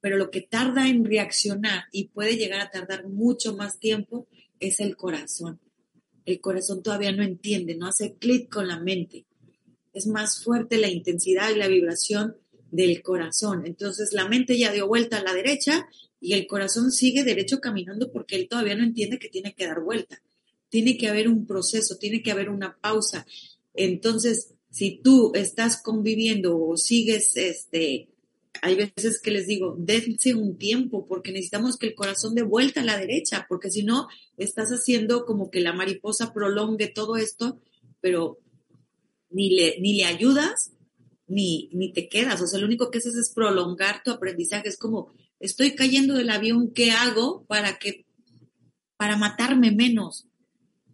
Pero 0.00 0.16
lo 0.16 0.30
que 0.30 0.42
tarda 0.42 0.88
en 0.88 1.04
reaccionar 1.04 1.84
y 1.92 2.08
puede 2.08 2.36
llegar 2.36 2.60
a 2.60 2.70
tardar 2.70 3.08
mucho 3.08 3.56
más 3.56 3.78
tiempo 3.78 4.28
es 4.60 4.80
el 4.80 4.96
corazón. 4.96 5.60
El 6.24 6.40
corazón 6.40 6.82
todavía 6.82 7.12
no 7.12 7.22
entiende, 7.22 7.76
no 7.76 7.86
hace 7.86 8.14
clic 8.14 8.52
con 8.52 8.68
la 8.68 8.80
mente. 8.80 9.26
Es 9.92 10.06
más 10.06 10.42
fuerte 10.42 10.76
la 10.76 10.88
intensidad 10.88 11.50
y 11.50 11.58
la 11.58 11.68
vibración 11.68 12.36
del 12.70 13.02
corazón. 13.02 13.66
Entonces 13.66 14.12
la 14.12 14.28
mente 14.28 14.58
ya 14.58 14.72
dio 14.72 14.86
vuelta 14.86 15.18
a 15.18 15.22
la 15.22 15.32
derecha 15.32 15.88
y 16.20 16.34
el 16.34 16.46
corazón 16.46 16.90
sigue 16.90 17.24
derecho 17.24 17.60
caminando 17.60 18.10
porque 18.10 18.36
él 18.36 18.48
todavía 18.48 18.74
no 18.74 18.84
entiende 18.84 19.18
que 19.18 19.28
tiene 19.28 19.54
que 19.54 19.66
dar 19.66 19.80
vuelta. 19.80 20.22
Tiene 20.68 20.98
que 20.98 21.08
haber 21.08 21.28
un 21.28 21.46
proceso, 21.46 21.96
tiene 21.96 22.22
que 22.22 22.32
haber 22.32 22.50
una 22.50 22.76
pausa. 22.76 23.26
Entonces, 23.74 24.55
si 24.70 25.00
tú 25.02 25.32
estás 25.34 25.80
conviviendo 25.82 26.58
o 26.58 26.76
sigues, 26.76 27.36
este, 27.36 28.08
hay 28.62 28.74
veces 28.74 29.20
que 29.20 29.30
les 29.30 29.46
digo, 29.46 29.76
dense 29.78 30.34
un 30.34 30.58
tiempo 30.58 31.06
porque 31.06 31.32
necesitamos 31.32 31.76
que 31.76 31.88
el 31.88 31.94
corazón 31.94 32.34
de 32.34 32.42
vuelta 32.42 32.80
a 32.80 32.84
la 32.84 32.98
derecha, 32.98 33.46
porque 33.48 33.70
si 33.70 33.82
no, 33.82 34.08
estás 34.36 34.70
haciendo 34.70 35.24
como 35.24 35.50
que 35.50 35.60
la 35.60 35.72
mariposa 35.72 36.32
prolongue 36.32 36.88
todo 36.88 37.16
esto, 37.16 37.60
pero 38.00 38.38
ni 39.30 39.50
le, 39.50 39.80
ni 39.80 39.96
le 39.96 40.04
ayudas 40.04 40.72
ni, 41.26 41.68
ni 41.72 41.92
te 41.92 42.08
quedas. 42.08 42.40
O 42.40 42.46
sea, 42.46 42.60
lo 42.60 42.66
único 42.66 42.90
que 42.90 42.98
haces 42.98 43.16
es 43.16 43.32
prolongar 43.34 44.02
tu 44.02 44.10
aprendizaje. 44.10 44.68
Es 44.68 44.78
como, 44.78 45.12
estoy 45.40 45.74
cayendo 45.74 46.14
del 46.14 46.30
avión, 46.30 46.72
¿qué 46.72 46.92
hago 46.92 47.44
para 47.46 47.78
que, 47.78 48.06
para 48.96 49.16
matarme 49.16 49.72
menos? 49.72 50.25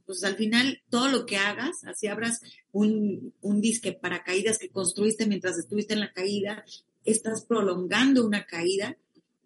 Pues 0.06 0.24
al 0.24 0.36
final 0.36 0.82
todo 0.90 1.08
lo 1.08 1.26
que 1.26 1.36
hagas, 1.36 1.84
así 1.84 2.06
abras 2.06 2.40
un, 2.72 3.34
un 3.40 3.60
disque 3.60 3.92
paracaídas 3.92 4.58
que 4.58 4.70
construiste 4.70 5.26
mientras 5.26 5.58
estuviste 5.58 5.94
en 5.94 6.00
la 6.00 6.12
caída, 6.12 6.64
estás 7.04 7.44
prolongando 7.44 8.24
una 8.24 8.46
caída 8.46 8.96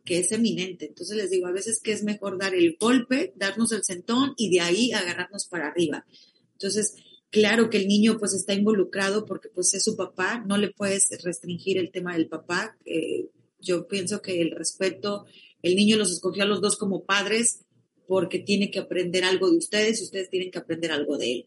que 0.07 0.19
es 0.21 0.33
eminente. 0.33 0.87
Entonces 0.87 1.17
les 1.17 1.31
digo, 1.31 1.49
a 1.49 1.53
veces 1.53 1.81
que 1.83 1.93
es 1.93 2.03
mejor 2.05 2.39
dar 2.39 2.55
el 2.55 2.77
golpe, 2.81 3.35
darnos 3.37 3.73
el 3.73 3.85
sentón 3.85 4.35
y 4.37 4.51
de 4.51 4.61
ahí 4.61 4.93
agarrarnos 4.93 5.47
para 5.47 5.67
arriba. 5.67 6.07
Entonces, 6.53 6.95
claro 7.31 7.69
que 7.69 7.79
el 7.79 7.89
niño 7.89 8.17
pues 8.19 8.33
está 8.33 8.55
involucrado 8.55 9.27
porque 9.27 9.49
pues 9.49 9.75
es 9.75 9.85
su 9.85 9.97
papá, 9.97 10.43
no 10.47 10.57
le 10.57 10.71
puedes 10.71 11.09
restringir 11.23 11.77
el 11.77 11.91
tema 11.91 12.15
del 12.15 12.29
papá. 12.29 12.79
yo 13.61 13.89
pienso 13.89 14.23
que 14.23 14.41
el 14.41 14.53
respeto, 14.53 15.27
el 15.63 15.75
niño 15.75 15.97
los 15.97 16.13
escogió 16.13 16.45
a 16.45 16.47
los 16.47 16.61
dos 16.61 16.77
como 16.77 17.05
padres, 17.05 17.66
porque 18.07 18.39
tiene 18.39 18.71
que 18.71 18.79
aprender 18.79 19.25
algo 19.25 19.51
de 19.51 19.57
ustedes 19.57 20.01
y 20.01 20.05
ustedes 20.05 20.31
tienen 20.31 20.51
que 20.51 20.59
aprender 20.59 20.93
algo 20.93 21.19
de 21.19 21.33
él. 21.33 21.47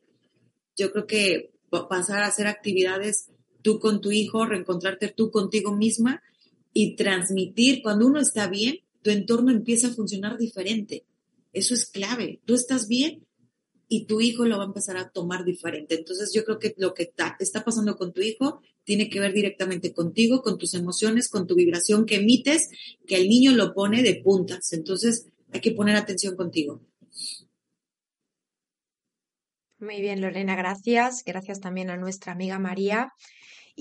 Yo 0.76 0.92
creo 0.92 1.08
que 1.08 1.52
pasar 1.90 2.24
a 2.24 2.28
hacer 2.28 2.48
actividades 2.48 3.30
tú 3.62 3.80
con 3.80 4.02
tu 4.02 4.12
hijo, 4.12 4.46
reencontrarte 4.46 5.10
tú 5.10 5.32
contigo 5.32 5.76
misma 5.76 6.22
y 6.74 6.96
transmitir, 6.96 7.82
cuando 7.82 8.08
uno 8.08 8.20
está 8.20 8.48
bien, 8.48 8.80
tu 9.02 9.10
entorno 9.10 9.52
empieza 9.52 9.88
a 9.88 9.94
funcionar 9.94 10.38
diferente. 10.38 11.06
Eso 11.52 11.74
es 11.74 11.86
clave. 11.86 12.42
Tú 12.46 12.54
estás 12.54 12.88
bien 12.88 13.26
y 13.88 14.06
tu 14.06 14.22
hijo 14.22 14.46
lo 14.46 14.58
va 14.58 14.64
a 14.64 14.68
empezar 14.68 14.98
a 14.98 15.10
tomar 15.10 15.44
diferente. 15.44 15.96
Entonces 15.96 16.32
yo 16.34 16.46
creo 16.46 16.60
que 16.60 16.76
lo 16.78 16.94
que 16.94 17.12
está 17.40 17.66
pasando 17.66 17.98
con 17.98 18.14
tu 18.14 18.22
hijo 18.22 18.62
tiene 18.84 19.10
que 19.10 19.20
ver 19.20 19.34
directamente 19.34 19.94
contigo, 19.94 20.42
con 20.42 20.58
tus 20.58 20.74
emociones, 20.74 21.28
con 21.28 21.48
tu 21.48 21.56
vibración 21.56 22.06
que 22.06 22.18
emites, 22.18 22.70
que 23.08 23.16
el 23.16 23.28
niño 23.30 23.54
lo 23.54 23.74
pone 23.74 24.04
de 24.04 24.16
puntas. 24.16 24.74
Entonces 24.74 25.26
hay 25.52 25.62
que 25.62 25.72
poner 25.72 25.96
atención 25.96 26.36
contigo. 26.36 26.82
Muy 29.80 30.02
bien, 30.02 30.20
Lorena, 30.20 30.56
gracias. 30.56 31.24
Gracias 31.26 31.62
también 31.62 31.90
a 31.90 31.98
nuestra 31.98 32.34
amiga 32.34 32.60
María. 32.60 33.14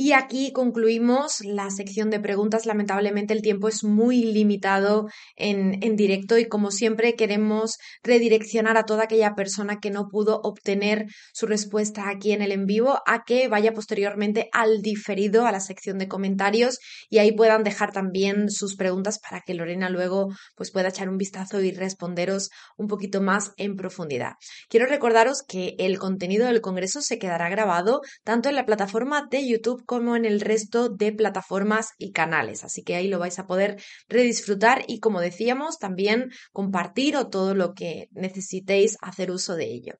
Y 0.01 0.13
aquí 0.13 0.53
concluimos 0.53 1.41
la 1.41 1.71
sección 1.71 2.09
de 2.09 2.21
preguntas. 2.21 2.67
Lamentablemente 2.67 3.35
el 3.35 3.43
tiempo 3.43 3.67
es 3.67 3.83
muy 3.83 4.23
limitado 4.27 5.09
en, 5.35 5.83
en, 5.83 5.97
directo 5.97 6.39
y 6.39 6.47
como 6.47 6.71
siempre 6.71 7.17
queremos 7.17 7.79
redireccionar 8.05 8.77
a 8.77 8.85
toda 8.85 9.03
aquella 9.03 9.35
persona 9.35 9.81
que 9.81 9.91
no 9.91 10.07
pudo 10.09 10.41
obtener 10.45 11.07
su 11.33 11.47
respuesta 11.47 12.11
aquí 12.11 12.31
en 12.31 12.43
el 12.43 12.53
en 12.53 12.65
vivo 12.67 13.01
a 13.07 13.25
que 13.25 13.49
vaya 13.49 13.73
posteriormente 13.73 14.49
al 14.53 14.83
diferido, 14.83 15.49
a 15.49 15.51
la 15.51 15.59
sección 15.59 15.99
de 15.99 16.07
comentarios 16.07 16.79
y 17.11 17.19
ahí 17.19 17.33
puedan 17.33 17.65
dejar 17.65 17.91
también 17.91 18.51
sus 18.51 18.77
preguntas 18.77 19.19
para 19.19 19.41
que 19.41 19.55
Lorena 19.55 19.91
luego 19.91 20.29
pues 20.55 20.71
pueda 20.71 20.91
echar 20.91 21.09
un 21.09 21.19
vistazo 21.19 21.61
y 21.61 21.73
responderos 21.73 22.51
un 22.77 22.87
poquito 22.87 23.21
más 23.21 23.51
en 23.57 23.75
profundidad. 23.75 24.35
Quiero 24.69 24.87
recordaros 24.87 25.43
que 25.43 25.75
el 25.81 25.99
contenido 25.99 26.47
del 26.47 26.61
Congreso 26.61 27.03
se 27.03 27.19
quedará 27.19 27.49
grabado 27.49 28.01
tanto 28.23 28.49
en 28.49 28.55
la 28.55 28.65
plataforma 28.65 29.27
de 29.29 29.45
YouTube 29.45 29.83
como 29.89 30.17
en 30.17 30.27
el 30.27 30.43
resto 30.43 30.91
de 30.91 31.13
plataformas 31.13 31.95
y 31.97 32.13
canales. 32.13 32.63
Así 32.63 32.83
que 32.83 32.95
ahí 32.95 33.09
lo 33.09 33.19
vais 33.19 33.39
a 33.39 33.47
poder 33.47 33.83
redisfrutar 34.07 34.85
y, 34.87 35.01
como 35.01 35.19
decíamos, 35.19 35.79
también 35.79 36.31
compartir 36.53 37.17
o 37.17 37.29
todo 37.29 37.55
lo 37.55 37.73
que 37.73 38.09
necesitéis 38.11 38.99
hacer 39.01 39.31
uso 39.31 39.57
de 39.57 39.65
ello. 39.65 39.95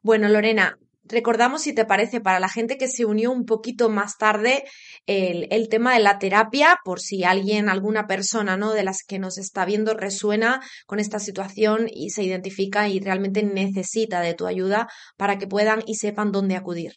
Bueno, 0.00 0.30
Lorena, 0.30 0.78
recordamos, 1.04 1.60
si 1.60 1.74
te 1.74 1.84
parece, 1.84 2.22
para 2.22 2.40
la 2.40 2.48
gente 2.48 2.78
que 2.78 2.88
se 2.88 3.04
unió 3.04 3.30
un 3.30 3.44
poquito 3.44 3.90
más 3.90 4.16
tarde, 4.16 4.64
el, 5.04 5.48
el, 5.50 5.68
tema 5.68 5.92
de 5.92 6.00
la 6.00 6.18
terapia, 6.18 6.78
por 6.82 7.00
si 7.00 7.22
alguien, 7.22 7.68
alguna 7.68 8.06
persona, 8.06 8.56
¿no? 8.56 8.72
De 8.72 8.84
las 8.84 9.02
que 9.06 9.18
nos 9.18 9.36
está 9.36 9.66
viendo 9.66 9.92
resuena 9.92 10.62
con 10.86 10.98
esta 10.98 11.18
situación 11.18 11.88
y 11.92 12.08
se 12.08 12.22
identifica 12.22 12.88
y 12.88 13.00
realmente 13.00 13.42
necesita 13.42 14.22
de 14.22 14.32
tu 14.32 14.46
ayuda 14.46 14.88
para 15.18 15.36
que 15.36 15.46
puedan 15.46 15.82
y 15.86 15.96
sepan 15.96 16.32
dónde 16.32 16.56
acudir. 16.56 16.94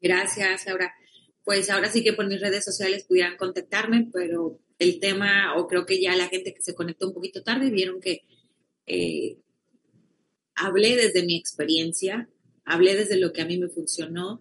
Gracias, 0.00 0.66
Laura. 0.66 0.92
Pues 1.44 1.70
ahora 1.70 1.90
sí 1.90 2.02
que 2.02 2.12
por 2.12 2.26
mis 2.26 2.40
redes 2.40 2.64
sociales 2.64 3.04
pudieran 3.04 3.36
contactarme, 3.36 4.08
pero 4.12 4.60
el 4.78 4.98
tema, 5.00 5.56
o 5.56 5.66
creo 5.66 5.84
que 5.86 6.00
ya 6.00 6.16
la 6.16 6.28
gente 6.28 6.54
que 6.54 6.62
se 6.62 6.74
conectó 6.74 7.08
un 7.08 7.14
poquito 7.14 7.42
tarde, 7.42 7.70
vieron 7.70 8.00
que 8.00 8.22
eh, 8.86 9.38
hablé 10.54 10.96
desde 10.96 11.24
mi 11.24 11.36
experiencia, 11.36 12.28
hablé 12.64 12.96
desde 12.96 13.18
lo 13.18 13.32
que 13.32 13.42
a 13.42 13.46
mí 13.46 13.58
me 13.58 13.68
funcionó, 13.68 14.40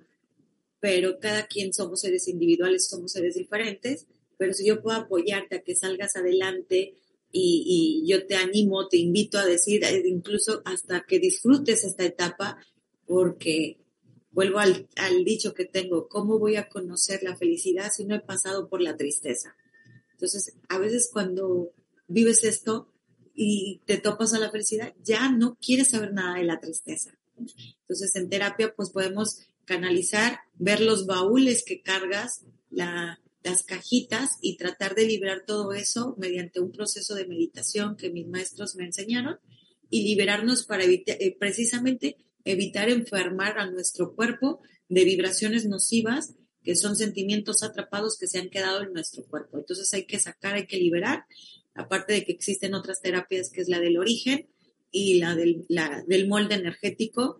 pero 0.79 1.19
cada 1.19 1.45
quien 1.47 1.73
somos 1.73 2.01
seres 2.01 2.27
individuales, 2.27 2.87
somos 2.87 3.11
seres 3.11 3.35
diferentes, 3.35 4.07
pero 4.37 4.53
si 4.53 4.65
yo 4.65 4.81
puedo 4.81 4.97
apoyarte 4.97 5.57
a 5.57 5.61
que 5.61 5.75
salgas 5.75 6.15
adelante 6.15 6.93
y, 7.31 8.03
yo 8.07 8.25
te 8.25 8.35
animo, 8.35 8.87
te 8.87 8.97
invito 8.97 9.37
a 9.37 9.45
decir, 9.45 9.83
eh, 9.83 10.01
incluso 10.05 10.61
hasta 10.65 11.05
que 11.07 11.19
disfrutes 11.19 11.83
esta 11.83 12.05
etapa, 12.05 12.57
porque 13.05 13.77
vuelvo 14.31 14.59
al, 14.59 14.87
dicho 15.25 15.53
que 15.53 15.65
tengo, 15.65 16.07
¿cómo 16.07 16.39
voy 16.39 16.55
a 16.55 16.69
conocer 16.69 17.23
la 17.23 17.35
felicidad 17.35 17.91
si 17.91 18.05
no 18.05 18.15
he 18.15 18.19
pasado 18.19 18.69
por 18.69 18.81
la 18.81 18.97
tristeza? 18.97 19.55
Entonces, 20.11 20.55
a 20.67 20.77
veces 20.77 21.09
cuando 21.11 21.71
vives 22.07 22.43
esto 22.43 22.91
y 23.33 23.81
te 23.85 23.97
topas 23.97 24.33
a 24.33 24.39
la 24.39 24.51
felicidad, 24.51 24.93
ya 25.03 25.31
no 25.31 25.57
quieres 25.61 25.89
saber 25.89 26.13
nada 26.13 26.37
de 26.37 26.43
la 26.43 26.59
tristeza. 26.59 27.17
Entonces, 27.37 28.15
en 28.15 28.29
terapia, 28.29 28.73
pues 28.75 28.89
podemos 28.89 29.39
canalizar, 29.65 30.39
ver 30.57 30.81
los 30.81 31.05
baúles 31.05 31.63
que 31.63 31.81
cargas, 31.81 32.43
las 32.69 33.63
cajitas 33.65 34.37
y 34.41 34.57
tratar 34.57 34.95
de 34.95 35.05
liberar 35.05 35.43
todo 35.45 35.73
eso 35.73 36.15
mediante 36.17 36.59
un 36.59 36.71
proceso 36.71 37.15
de 37.15 37.27
meditación 37.27 37.95
que 37.95 38.09
mis 38.09 38.27
maestros 38.27 38.75
me 38.75 38.85
enseñaron 38.85 39.39
y 39.89 40.03
liberarnos 40.03 40.65
para 40.65 40.83
evitar, 40.83 41.17
eh, 41.19 41.35
precisamente 41.39 42.17
evitar 42.45 42.89
enfermar 42.89 43.57
a 43.59 43.69
nuestro 43.69 44.15
cuerpo 44.15 44.61
de 44.87 45.03
vibraciones 45.03 45.65
nocivas 45.65 46.35
que 46.63 46.75
son 46.75 46.95
sentimientos 46.95 47.63
atrapados 47.63 48.17
que 48.17 48.27
se 48.27 48.39
han 48.39 48.49
quedado 48.49 48.83
en 48.83 48.93
nuestro 48.93 49.23
cuerpo. 49.25 49.57
Entonces 49.57 49.93
hay 49.93 50.05
que 50.05 50.19
sacar, 50.19 50.55
hay 50.55 50.67
que 50.67 50.77
liberar, 50.77 51.25
aparte 51.73 52.13
de 52.13 52.25
que 52.25 52.31
existen 52.31 52.73
otras 52.73 53.01
terapias 53.01 53.49
que 53.49 53.61
es 53.61 53.69
la 53.69 53.79
del 53.79 53.97
origen 53.97 54.47
y 54.91 55.19
la 55.19 55.35
del, 55.35 55.65
del 56.07 56.27
molde 56.27 56.55
energético, 56.55 57.39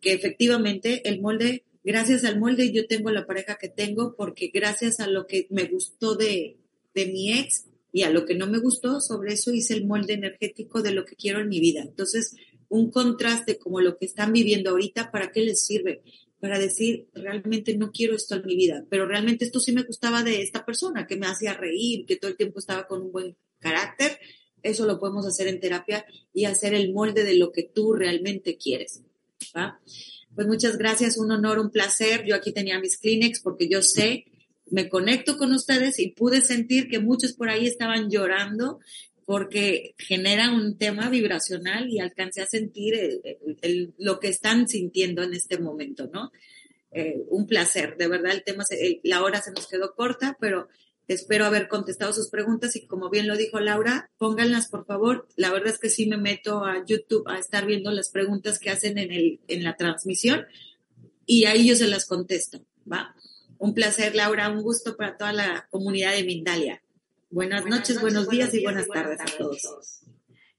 que 0.00 0.12
efectivamente 0.12 1.08
el 1.08 1.20
molde, 1.20 1.64
gracias 1.84 2.24
al 2.24 2.38
molde 2.38 2.72
yo 2.72 2.86
tengo 2.86 3.10
la 3.10 3.26
pareja 3.26 3.56
que 3.56 3.68
tengo 3.68 4.14
porque 4.16 4.50
gracias 4.52 5.00
a 5.00 5.06
lo 5.06 5.26
que 5.26 5.46
me 5.50 5.64
gustó 5.64 6.14
de, 6.14 6.56
de 6.94 7.06
mi 7.06 7.32
ex 7.32 7.66
y 7.92 8.02
a 8.02 8.10
lo 8.10 8.26
que 8.26 8.34
no 8.34 8.46
me 8.46 8.58
gustó, 8.58 9.00
sobre 9.00 9.34
eso 9.34 9.52
hice 9.52 9.74
el 9.74 9.86
molde 9.86 10.14
energético 10.14 10.82
de 10.82 10.92
lo 10.92 11.04
que 11.04 11.16
quiero 11.16 11.40
en 11.40 11.48
mi 11.48 11.60
vida. 11.60 11.82
Entonces, 11.82 12.34
un 12.68 12.90
contraste 12.90 13.58
como 13.58 13.80
lo 13.80 13.96
que 13.96 14.06
están 14.06 14.32
viviendo 14.32 14.70
ahorita, 14.70 15.10
¿para 15.10 15.30
qué 15.32 15.40
les 15.40 15.64
sirve? 15.64 16.02
Para 16.40 16.58
decir, 16.58 17.08
realmente 17.14 17.76
no 17.76 17.90
quiero 17.90 18.14
esto 18.14 18.36
en 18.36 18.46
mi 18.46 18.56
vida, 18.56 18.84
pero 18.90 19.06
realmente 19.06 19.44
esto 19.44 19.60
sí 19.60 19.72
me 19.72 19.82
gustaba 19.82 20.22
de 20.22 20.42
esta 20.42 20.64
persona, 20.64 21.06
que 21.06 21.16
me 21.16 21.26
hacía 21.26 21.54
reír, 21.54 22.04
que 22.06 22.16
todo 22.16 22.30
el 22.30 22.36
tiempo 22.36 22.58
estaba 22.58 22.86
con 22.86 23.02
un 23.02 23.12
buen 23.12 23.36
carácter. 23.58 24.18
Eso 24.62 24.86
lo 24.86 24.98
podemos 24.98 25.26
hacer 25.26 25.48
en 25.48 25.60
terapia 25.60 26.04
y 26.32 26.44
hacer 26.44 26.74
el 26.74 26.92
molde 26.92 27.24
de 27.24 27.36
lo 27.36 27.52
que 27.52 27.62
tú 27.62 27.94
realmente 27.94 28.56
quieres. 28.56 29.02
¿va? 29.56 29.80
Pues 30.34 30.46
muchas 30.46 30.76
gracias, 30.76 31.16
un 31.16 31.30
honor, 31.30 31.58
un 31.58 31.70
placer. 31.70 32.24
Yo 32.26 32.34
aquí 32.34 32.52
tenía 32.52 32.80
mis 32.80 32.98
Kleenex 32.98 33.40
porque 33.40 33.68
yo 33.68 33.80
sé, 33.80 34.26
me 34.70 34.88
conecto 34.88 35.38
con 35.38 35.52
ustedes 35.52 35.98
y 35.98 36.10
pude 36.10 36.40
sentir 36.40 36.88
que 36.88 36.98
muchos 36.98 37.32
por 37.32 37.48
ahí 37.48 37.66
estaban 37.66 38.10
llorando 38.10 38.80
porque 39.26 39.94
generan 39.98 40.54
un 40.54 40.78
tema 40.78 41.10
vibracional 41.10 41.90
y 41.90 41.98
alcancé 41.98 42.42
a 42.42 42.46
sentir 42.46 43.20
lo 43.98 44.20
que 44.20 44.28
están 44.28 44.68
sintiendo 44.68 45.22
en 45.24 45.34
este 45.34 45.58
momento, 45.58 46.08
¿no? 46.12 46.30
Eh, 46.92 47.24
un 47.28 47.46
placer, 47.46 47.96
de 47.98 48.06
verdad 48.06 48.32
el 48.32 48.44
tema, 48.44 48.64
la 49.02 49.22
hora 49.22 49.42
se 49.42 49.50
nos 49.50 49.66
quedó 49.66 49.94
corta, 49.94 50.36
pero 50.40 50.68
espero 51.08 51.44
haber 51.44 51.66
contestado 51.66 52.12
sus 52.12 52.30
preguntas 52.30 52.76
y 52.76 52.86
como 52.86 53.10
bien 53.10 53.26
lo 53.26 53.36
dijo 53.36 53.58
Laura, 53.58 54.10
pónganlas 54.16 54.68
por 54.68 54.86
favor. 54.86 55.26
La 55.34 55.50
verdad 55.52 55.74
es 55.74 55.80
que 55.80 55.90
sí 55.90 56.06
me 56.06 56.16
meto 56.16 56.64
a 56.64 56.84
YouTube 56.86 57.28
a 57.28 57.38
estar 57.38 57.66
viendo 57.66 57.90
las 57.90 58.10
preguntas 58.10 58.60
que 58.60 58.70
hacen 58.70 58.96
en, 58.96 59.10
el, 59.10 59.40
en 59.48 59.64
la 59.64 59.76
transmisión 59.76 60.46
y 61.26 61.46
ahí 61.46 61.68
yo 61.68 61.74
se 61.74 61.88
las 61.88 62.06
contesto, 62.06 62.64
¿va? 62.90 63.14
Un 63.58 63.74
placer, 63.74 64.14
Laura, 64.14 64.48
un 64.50 64.62
gusto 64.62 64.96
para 64.96 65.16
toda 65.16 65.32
la 65.32 65.66
comunidad 65.70 66.12
de 66.12 66.22
Mindalia. 66.22 66.82
Buenas, 67.30 67.66
noches, 67.66 68.00
buenos, 68.00 68.28
días, 68.28 68.54
y 68.54 68.62
buenas, 68.62 68.86
tardes, 68.86 69.20
a 69.20 69.24
todos. 69.38 70.00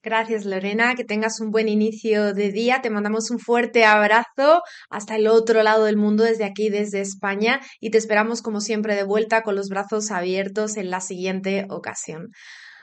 Gracias, 0.03 0.45
Lorena. 0.45 0.95
Que 0.95 1.05
tengas 1.05 1.39
un 1.39 1.51
buen 1.51 1.69
inicio 1.69 2.33
de 2.33 2.51
día. 2.51 2.81
Te 2.81 2.89
mandamos 2.89 3.31
un 3.31 3.39
fuerte 3.39 3.85
abrazo 3.85 4.61
hasta 4.89 5.15
el 5.15 5.27
otro 5.27 5.63
lado 5.63 5.85
del 5.85 5.97
mundo, 5.97 6.23
desde 6.23 6.43
aquí, 6.43 6.69
desde 6.69 7.01
España. 7.01 7.61
Y 7.79 7.89
te 7.89 7.97
esperamos, 7.97 8.41
como 8.41 8.59
siempre, 8.59 8.95
de 8.95 9.03
vuelta 9.03 9.43
con 9.43 9.55
los 9.55 9.69
brazos 9.69 10.11
abiertos 10.11 10.77
en 10.77 10.89
la 10.89 10.99
siguiente 10.99 11.65
ocasión. 11.69 12.31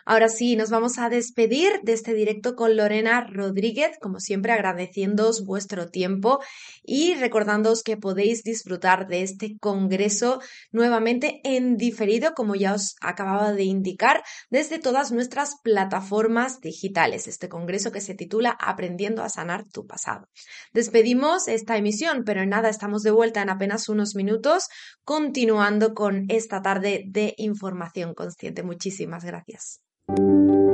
Ahora 0.07 0.29
sí, 0.29 0.55
nos 0.55 0.69
vamos 0.69 0.99
a 0.99 1.09
despedir 1.09 1.81
de 1.83 1.95
este 1.95 2.13
directo 2.13 2.55
con 2.57 2.77
Lorena 2.77 3.27
Rodríguez, 3.27 3.97
como 4.01 4.21
siempre 4.21 4.53
agradeciéndoos 4.53 5.47
vuestro 5.47 5.89
tiempo 5.89 6.41
y 6.83 7.15
recordándoos 7.15 7.83
que 7.83 7.97
podéis 7.97 8.43
disfrutar 8.43 9.07
de 9.07 9.23
este 9.23 9.57
congreso 9.59 10.41
nuevamente 10.73 11.41
en 11.45 11.77
diferido, 11.77 12.35
como 12.35 12.55
ya 12.55 12.75
os 12.75 12.97
acababa 13.01 13.53
de 13.53 13.65
indicar, 13.65 14.23
desde 14.51 14.79
todas 14.79 15.11
nuestras 15.11 15.57
plataformas 15.63 16.61
digitales. 16.61 17.27
Este 17.27 17.49
congreso 17.49 17.91
que 17.91 18.03
se 18.03 18.15
titula 18.15 18.51
Aprendiendo 18.61 19.23
a 19.23 19.31
sanar 19.31 19.65
tu 19.65 19.87
pasado. 19.87 20.29
Despedimos 20.75 21.49
esta 21.49 21.79
emisión, 21.79 22.25
pero 22.25 22.43
en 22.43 22.51
nada, 22.51 22.69
estamos 22.69 23.03
de 23.03 23.11
vuelta 23.11 23.41
en 23.41 23.49
apenas 23.49 23.89
unos 23.89 24.15
minutos, 24.15 24.69
continuando 25.05 25.95
con 25.95 26.27
esta 26.29 26.61
tarde 26.61 27.05
de 27.07 27.35
información 27.39 28.13
consciente. 28.13 28.63
Muchísimas 28.63 29.25
gracias. 29.25 29.81
¿No 30.07 30.15
te 30.17 30.74